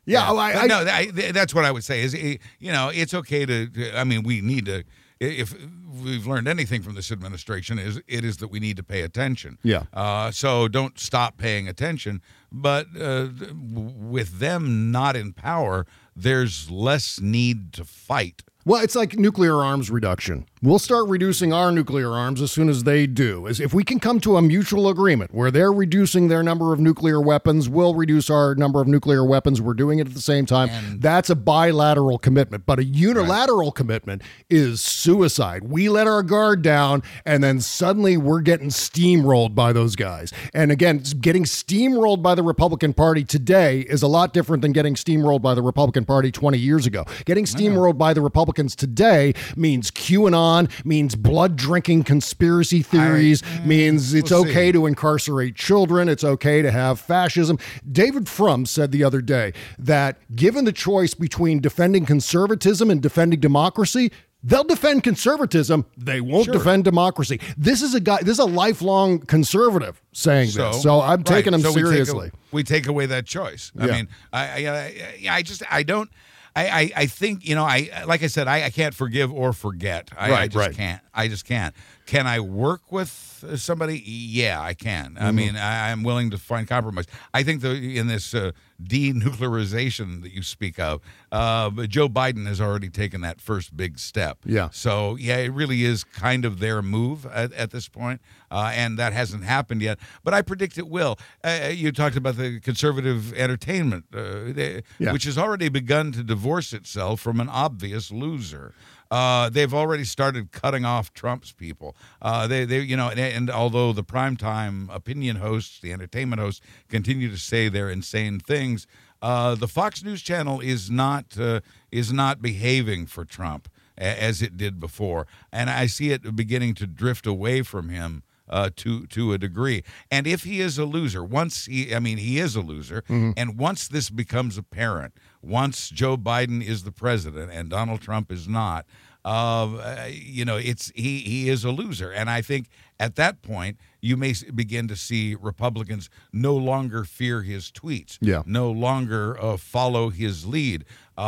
[0.08, 2.02] Yeah, oh, I, I, no, I, that's what I would say.
[2.02, 4.84] Is eh, you know, it's okay to- I mean, we need to.
[5.18, 5.54] If
[6.02, 9.58] we've learned anything from this administration, is it is that we need to pay attention.
[9.62, 9.84] Yeah.
[9.92, 12.20] Uh, so don't stop paying attention.
[12.52, 13.28] But uh,
[13.62, 18.42] with them not in power, there's less need to fight.
[18.64, 20.46] Well, it's like nuclear arms reduction.
[20.66, 23.46] We'll start reducing our nuclear arms as soon as they do.
[23.46, 26.80] As if we can come to a mutual agreement where they're reducing their number of
[26.80, 29.62] nuclear weapons, we'll reduce our number of nuclear weapons.
[29.62, 30.68] We're doing it at the same time.
[30.98, 32.66] That's a bilateral commitment.
[32.66, 35.62] But a unilateral commitment is suicide.
[35.70, 40.32] We let our guard down, and then suddenly we're getting steamrolled by those guys.
[40.52, 44.96] And again, getting steamrolled by the Republican Party today is a lot different than getting
[44.96, 47.04] steamrolled by the Republican Party 20 years ago.
[47.24, 53.68] Getting steamrolled by the Republicans today means QAnon, means blood drinking conspiracy theories, mm-hmm.
[53.68, 54.72] means it's we'll okay see.
[54.72, 57.58] to incarcerate children, it's okay to have fascism.
[57.90, 63.40] David Frum said the other day that given the choice between defending conservatism and defending
[63.40, 64.10] democracy,
[64.46, 65.86] They'll defend conservatism.
[65.96, 66.54] They won't Sure.
[66.54, 67.40] defend democracy.
[67.56, 68.18] This is a guy.
[68.20, 70.82] This is a lifelong conservative saying this.
[70.82, 72.30] So I'm right, taking him so we take a- seriously.
[72.52, 73.72] We take, away that choice.
[73.76, 76.08] I mean, I, I, I, I just, I don't.
[76.56, 79.52] I, I, I think you know I like I said I, I can't forgive or
[79.52, 80.10] forget.
[80.16, 80.74] I, I just right.
[80.74, 81.02] can't.
[81.14, 81.74] I just can't
[82.06, 85.34] can I work with somebody yeah I can I Mhm.
[85.34, 88.52] mean I, I'm willing to find compromise I think the in this uh,
[88.82, 91.00] denuclearization that you speak of
[91.32, 94.68] uh, Joe Biden has already taken that first big step Yeah.
[94.72, 98.98] so yeah, it really is kind of their move at, at this point, uh, and
[98.98, 99.98] that hasn't happened yet.
[100.24, 101.18] But I predict it will.
[101.42, 105.12] Uh, you talked about the conservative entertainment, uh, they- Yeah.
[105.12, 108.72] which has already begun to divorce itself from an obvious loser.
[109.10, 111.94] Uh, they've already started cutting off Trump's people.
[112.20, 116.60] Uh, they, they, you know, and, and although the primetime opinion hosts, the entertainment hosts,
[116.88, 118.86] continue to say they're insane things,
[119.22, 124.42] uh, the Fox News Channel is not uh, is not behaving for Trump a- as
[124.42, 129.06] it did before, and I see it beginning to drift away from him uh, to
[129.06, 129.82] to a degree.
[130.10, 133.56] And if he is a loser, once he, I mean, he is a loser, and
[133.58, 135.14] once this becomes apparent,
[135.46, 138.84] once Joe Biden is the president and Donald Trump is not,
[139.24, 142.68] uh, you know, it's he he is a loser, and I think
[143.00, 148.42] at that point you may begin to see Republicans no longer fear his tweets, Yeah.
[148.46, 150.84] no longer uh, follow his lead.
[151.18, 151.22] Uh,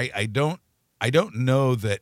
[0.00, 0.60] I I don't
[1.00, 2.00] I don't know that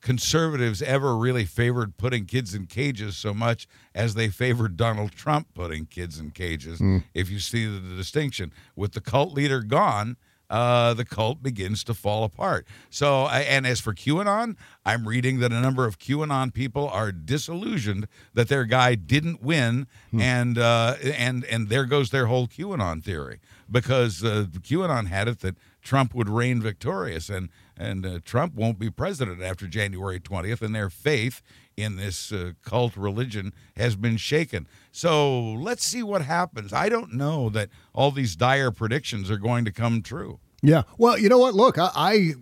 [0.00, 5.48] conservatives ever really favored putting kids in cages so much as they favored Donald Trump
[5.54, 6.78] putting kids in cages.
[6.78, 7.02] Mm.
[7.14, 10.16] If you see the, the distinction with the cult leader gone,
[10.50, 12.66] uh, the cult begins to fall apart.
[12.90, 17.12] So, I- and as for QAnon, I'm reading that a number of QAnon people are
[17.12, 19.86] disillusioned that their guy didn't win,
[20.18, 23.40] and uh, and and there goes their whole QAnon theory
[23.70, 28.78] because uh, QAnon had it that Trump would reign victorious, and and uh, Trump won't
[28.78, 31.42] be president after January 20th, and their faith
[31.78, 34.66] in this uh, cult religion has been shaken.
[34.90, 36.72] So let's see what happens.
[36.72, 40.40] I don't know that all these dire predictions are going to come true.
[40.60, 40.82] Yeah.
[40.96, 41.54] Well, you know what?
[41.54, 42.32] Look, I, I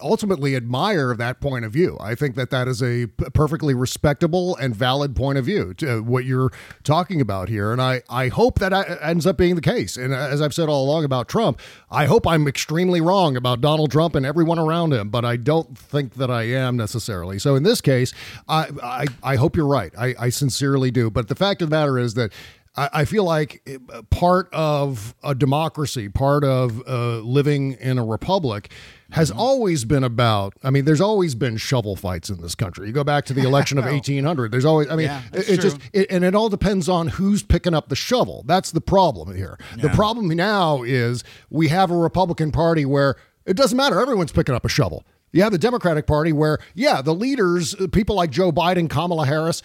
[0.00, 1.98] ultimately admire that point of view.
[2.00, 6.24] I think that that is a perfectly respectable and valid point of view to what
[6.24, 6.50] you're
[6.84, 7.72] talking about here.
[7.72, 9.98] And I, I hope that uh, ends up being the case.
[9.98, 11.60] And uh, as I've said all along about Trump,
[11.90, 15.76] I hope I'm extremely wrong about Donald Trump and everyone around him, but I don't
[15.76, 17.38] think that I am necessarily.
[17.38, 18.14] So in this case,
[18.48, 19.92] I, I, I hope you're right.
[19.98, 21.10] I, I sincerely do.
[21.10, 22.32] But the fact of the matter is that
[22.76, 28.04] I I feel like uh, part of a democracy, part of uh, living in a
[28.04, 28.70] republic,
[29.10, 30.54] has always been about.
[30.62, 32.86] I mean, there's always been shovel fights in this country.
[32.86, 34.52] You go back to the election of 1800.
[34.52, 34.88] There's always.
[34.88, 37.88] I mean, Yeah, it, it just it, and it all depends on who's picking up
[37.88, 38.44] the shovel.
[38.46, 39.58] That's the problem here.
[39.78, 44.00] The problem now is we have a Republican Party where it doesn't matter.
[44.00, 45.04] Everyone's picking up a shovel.
[45.32, 49.26] You have the Democratic Party where, yeah, the leaders, uh, people like Joe Biden, Kamala
[49.26, 49.62] Harris,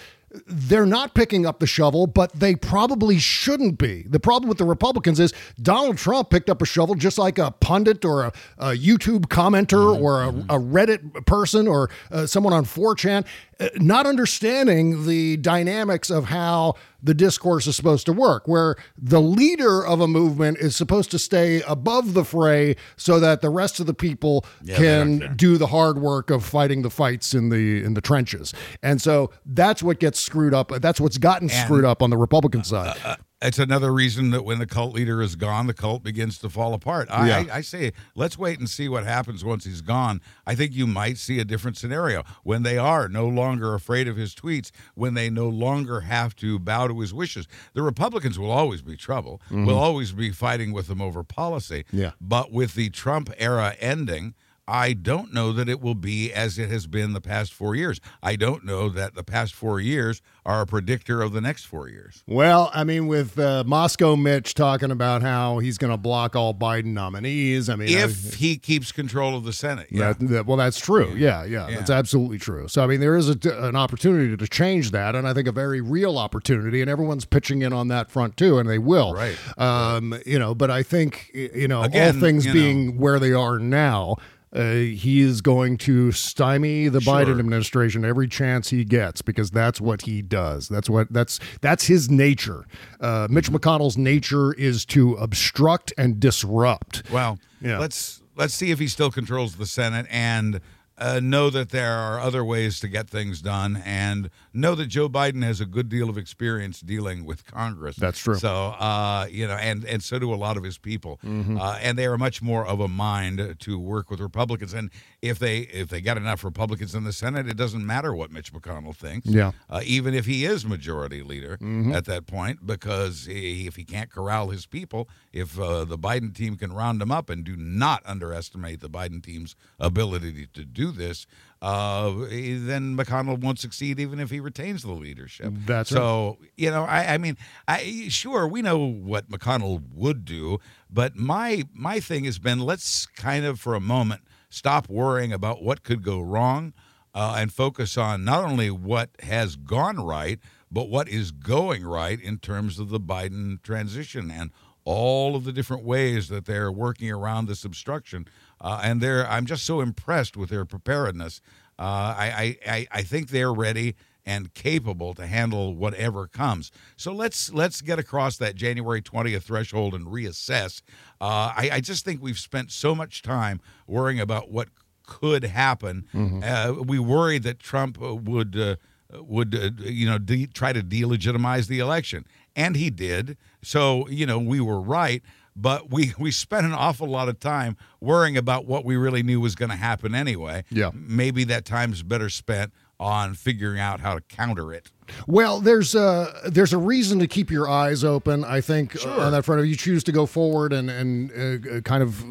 [0.48, 4.04] they're not picking up the shovel, but they probably shouldn't be.
[4.04, 7.52] The problem with the Republicans is Donald Trump picked up a shovel just like a
[7.52, 12.66] pundit or a, a YouTube commenter or a, a Reddit person or uh, someone on
[12.66, 13.26] 4chan,
[13.60, 19.22] uh, not understanding the dynamics of how the discourse is supposed to work, where the
[19.22, 23.80] leader of a movement is supposed to stay above the fray so that the rest
[23.80, 27.84] of the people Yeah, can do the hard work of fighting the fights in the
[27.84, 28.54] in the trenches.
[28.84, 30.70] And so that's what gets screwed up.
[30.82, 32.98] That's what's gotten And- screwed up on the Republican side.
[33.04, 36.50] Uh, it's another reason that when the cult leader is gone, the cult begins to
[36.50, 37.10] fall apart.
[37.10, 37.38] I, Yeah.
[37.52, 40.22] I, I say, let's wait and see what happens once he's gone.
[40.46, 44.16] I think you might see a different scenario when they are no longer afraid of
[44.18, 47.48] his tweets, when they no longer have to bow to his wishes.
[47.74, 49.42] The Republicans will always be trouble.
[49.50, 49.66] Mhm.
[49.66, 51.86] We'll always be fighting with them over policy.
[51.92, 52.12] Yeah.
[52.22, 54.36] But with the Trump era ending,
[54.68, 58.00] I don't know that it will be as it has been the past four years.
[58.24, 61.90] I don't know that the past four years are a predictor of the next four
[61.90, 62.24] years.
[62.28, 66.54] Well, I mean, with uh, Moscow Mitch talking about how he's going to block all
[66.54, 67.70] Biden nominees.
[67.70, 69.88] I mean, if I- he keeps control of the Senate.
[69.92, 70.14] Yeah.
[70.14, 71.14] That, that- well, that's true.
[71.16, 71.76] Yeah, yeah, Yeah.
[71.78, 72.68] that's absolutely true.
[72.68, 75.52] So, I mean, there is a, an opportunity to change that, and I think a
[75.52, 79.14] very real opportunity, and everyone's pitching in on that front too, and they will.
[79.14, 79.36] Right.
[79.58, 83.20] Um, you know, but I think you know, Again, all things you know- being where
[83.20, 84.16] they are now.
[84.54, 87.14] Uh, he is going to stymie the Sure.
[87.14, 90.68] Biden administration every chance he gets because that's what he does.
[90.68, 92.66] That's what that's that's his nature.
[93.00, 93.56] Uh, Mitch Mm-hmm.
[93.56, 97.04] McConnell's nature is to obstruct and disrupt.
[97.12, 97.80] Well, Yeah.
[97.80, 100.60] let's let's see if he still controls the Senate and
[101.02, 105.10] uh, know that there are other ways to get things done, and know that Joe
[105.10, 107.96] Biden has a good deal of experience dealing with Congress.
[107.98, 108.36] That's true.
[108.36, 111.60] So, uh, you know, and and so do a lot of his people, Mhm.
[111.60, 114.74] uh, and they are much more of a mind to work with Republicans.
[114.74, 114.90] And
[115.22, 118.54] if they if they got enough Republicans in the Senate, it doesn't matter what Mitch
[118.54, 119.28] McConnell thinks.
[119.28, 119.52] Yeah.
[119.70, 121.94] uh, even if he is majority leader Mhm.
[121.96, 126.34] at that point, because he, if he can't corral his people, if uh, the Biden
[126.34, 130.91] team can round them up, and do not underestimate the Biden team's ability to do
[130.92, 131.26] this,
[131.62, 135.54] uh, then McConnell won't succeed even if he retains the leadership.
[135.66, 136.38] That's so.
[136.58, 137.38] You know, I, I mean,
[137.68, 143.06] I sure we know what McConnell would do, but my my thing has been let's
[143.06, 146.74] kind of for a moment stop worrying about what could go wrong
[147.14, 150.40] uh, and focus on not only what has gone right,
[150.72, 154.52] but what is going right in terms of the Biden transition and
[154.84, 158.28] all of the different ways that they're working around this obstruction.
[158.62, 161.42] Uh, and they're, I'm just so impressed with their preparedness.
[161.80, 166.72] Uh, I, I, I, think they're ready and capable to handle whatever comes.
[166.96, 170.84] So let's let's get across that January 20th threshold and reassess.
[171.20, 174.70] Uh, I, I just think we've spent so much time worrying about what
[175.08, 176.06] could happen.
[176.14, 176.44] Mhm.
[176.44, 178.76] Uh, we worried that Trump uh, would uh,
[179.20, 183.38] would uh, you know de- try to delegitimize the election, and he did.
[183.64, 185.24] So you know we were right.
[185.56, 189.40] But we, we spent an awful lot of time worrying about what we really knew
[189.40, 190.64] was going to happen anyway.
[190.70, 190.92] Yeah.
[190.94, 194.92] Maybe that time's better spent on figuring out how to counter it.
[195.28, 198.46] Well, there's a there's a reason to keep your eyes open.
[198.46, 201.82] I think uh, on that front, if you choose to go forward and and uh,
[201.82, 202.24] kind of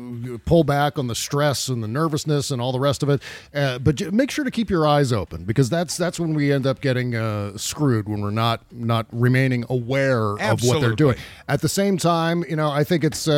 [0.47, 3.21] pull back on the stress and the nervousness and all the rest of it,
[3.53, 6.67] uh, but make sure to keep your eyes open because that's that's when we end
[6.67, 11.17] up getting uh, screwed when we're not not remaining aware of what they're doing.
[11.49, 13.29] At the same time, you know, I think it's.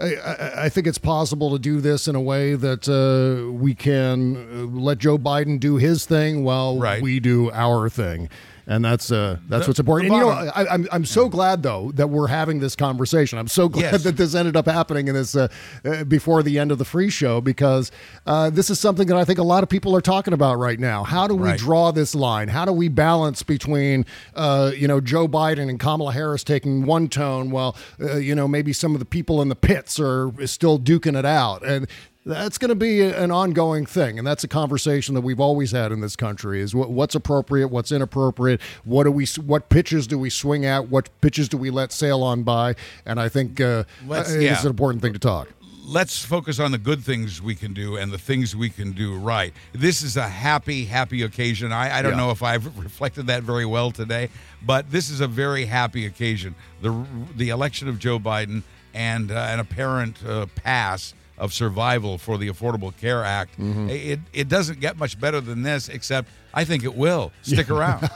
[0.00, 3.74] I, I, I think it's possible to do this in a way that uh, we
[3.74, 8.28] can uh, let Joe Biden do his thing while we do our thing.
[8.70, 10.12] And that's uh, that's what's important.
[10.12, 13.36] And you know, I, I'm I'm so glad though that we're having this conversation.
[13.36, 14.04] I'm so glad Yes.
[14.04, 15.48] that this ended up happening in this uh,
[15.84, 17.90] uh, before the end of the free show because
[18.26, 20.78] uh, this is something that I think a lot of people are talking about right
[20.78, 21.02] now.
[21.02, 21.58] How do we Right.
[21.58, 22.46] draw this line?
[22.46, 24.06] How do we balance between
[24.36, 28.46] uh, you know Joe Biden and Kamala Harris taking one tone while uh, you know
[28.46, 31.88] maybe some of the people in the pits are still duking it out and.
[32.26, 35.90] That's going to be an ongoing thing, and that's a conversation that we've always had
[35.90, 40.18] in this country: is what, what's appropriate, what's inappropriate, what do we, what pitches do
[40.18, 42.74] we swing at, what pitches do we let sail on by,
[43.06, 44.52] and I think uh, Let's- I think yeah.
[44.52, 45.48] it's an important thing to talk.
[45.86, 49.16] let's focus on the good things we can do and the things we can do
[49.18, 49.52] right.
[49.72, 51.72] This is a happy, happy occasion.
[51.72, 52.18] I, I don't Yeah.
[52.18, 54.28] know if I've reflected that very well today,
[54.64, 56.54] but this is a very happy occasion.
[56.82, 56.92] The
[57.34, 58.62] the election of Joe Biden
[58.94, 63.58] and uh, an apparent uh, pass of survival for the Affordable Care Act.
[63.58, 63.88] Mm-hmm.
[63.90, 67.32] It it doesn't get much better than this, except I think it will.
[67.42, 68.00] Stick around.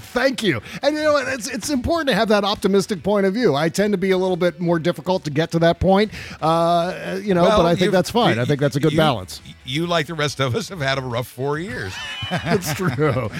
[0.00, 0.60] Thank you.
[0.82, 1.28] And you know what?
[1.28, 3.54] It's it's important to have that optimistic point of view.
[3.54, 6.10] I tend to be a little bit more difficult to get to that point,
[6.40, 8.38] uh, you know, Well, but I think that's fine.
[8.38, 9.40] I think that's a good you- balance.
[9.64, 11.94] You, like the rest of us, have had a rough four years.
[12.30, 12.90] That's true.
[12.90, 13.30] Okay,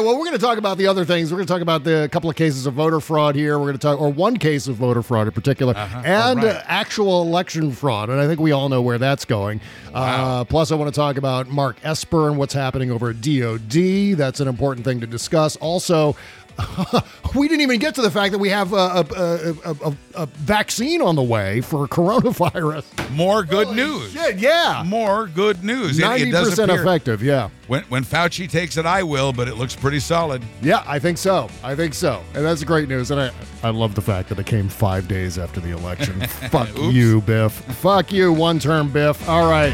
[0.00, 1.32] well, we're going to talk about the other things.
[1.32, 3.58] We're going to talk about the couple of cases of voter fraud here.
[3.58, 6.56] We're going to talk, or one case of voter fraud in particular, and All right.
[6.56, 8.10] uh, actual election fraud.
[8.10, 9.62] And I think we all know where that's going.
[9.94, 13.61] Uh, plus, I want to talk about Mark Esper and what's happening over at DOD.
[13.68, 15.56] That's an important thing to discuss.
[15.56, 16.16] Also,
[17.34, 21.00] we didn't even get to the fact that we have a, a, a, a, vaccine
[21.00, 23.10] on the way for coronavirus.
[23.10, 24.12] More good news.
[24.12, 24.82] shit, yeah.
[24.86, 25.98] More good news.
[25.98, 27.22] Ninety does percent effective.
[27.22, 27.48] Yeah.
[27.68, 30.42] When when Fauci takes it, I will, but it looks pretty solid.
[30.60, 31.48] Yeah, I think so.
[31.62, 32.22] I think so.
[32.34, 33.10] And that's great news.
[33.10, 33.30] And I,
[33.62, 36.20] I love the fact that it came five days after the election.
[36.50, 36.94] Fuck Oops.
[36.94, 37.52] you, Biff.
[37.52, 39.28] Fuck you, one term Biff.
[39.28, 39.72] All right.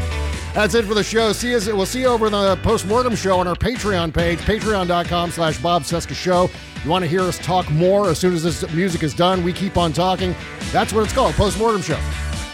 [0.53, 1.31] That's it for the show.
[1.31, 1.67] See us.
[1.67, 5.83] We'll see you over in the postmortem show on our Patreon page, patreon.com slash Bob
[5.83, 6.49] Cesca Show.
[6.83, 9.43] You want to hear us talk more as soon as this music is done?
[9.43, 10.35] We keep on talking.
[10.71, 11.99] That's what it's called, postmortem show.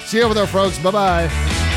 [0.02, 0.78] See you over there, folks.
[0.80, 1.75] Bye bye.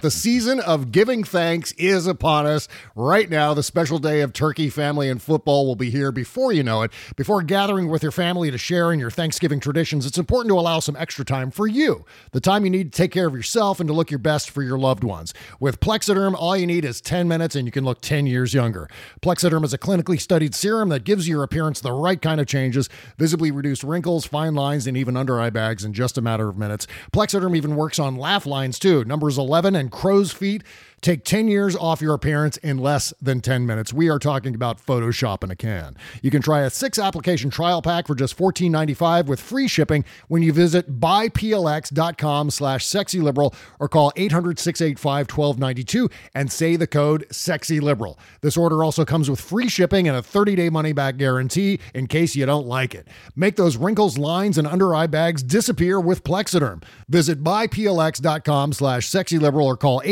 [0.00, 2.68] The season of giving thanks is upon us.
[2.94, 6.62] Right now, the special day of turkey, family, and football will be here before you
[6.62, 6.92] know it.
[7.16, 10.78] Before gathering with your family to share in your Thanksgiving traditions, it's important to allow
[10.78, 12.04] some extra time for you.
[12.30, 14.62] The time you need to take care of yourself and to look your best for
[14.62, 15.34] your loved ones.
[15.58, 18.88] With Plexiderm, all you need is 10 minutes and you can look 10 years younger.
[19.20, 22.88] Plexiderm is a clinically studied serum that gives your appearance the right kind of changes,
[23.16, 26.56] visibly reduced wrinkles, fine lines, and even under eye bags in just a matter of
[26.56, 26.86] minutes.
[27.12, 29.04] Plexiderm even works on laugh lines too.
[29.04, 30.62] Numbers 11 and crow's feet.
[31.00, 33.92] Take 10 years off your appearance in less than 10 minutes.
[33.92, 35.96] We are talking about Photoshop in a can.
[36.22, 40.42] You can try a six application trial pack for just $14.95 with free shipping when
[40.42, 48.18] you visit buyplx.com slash sexyliberal or call 800-685-1292 and say the code sexyliberal.
[48.40, 52.44] This order also comes with free shipping and a 30-day money-back guarantee in case you
[52.46, 53.06] don't like it.
[53.36, 56.82] Make those wrinkles, lines, and under eye bags disappear with Plexiderm.
[57.08, 60.02] Visit buyplx.com slash sexyliberal or call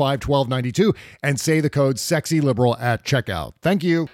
[0.00, 3.52] 800-685-1292 and say the code sexy liberal at checkout.
[3.62, 4.08] Thank you.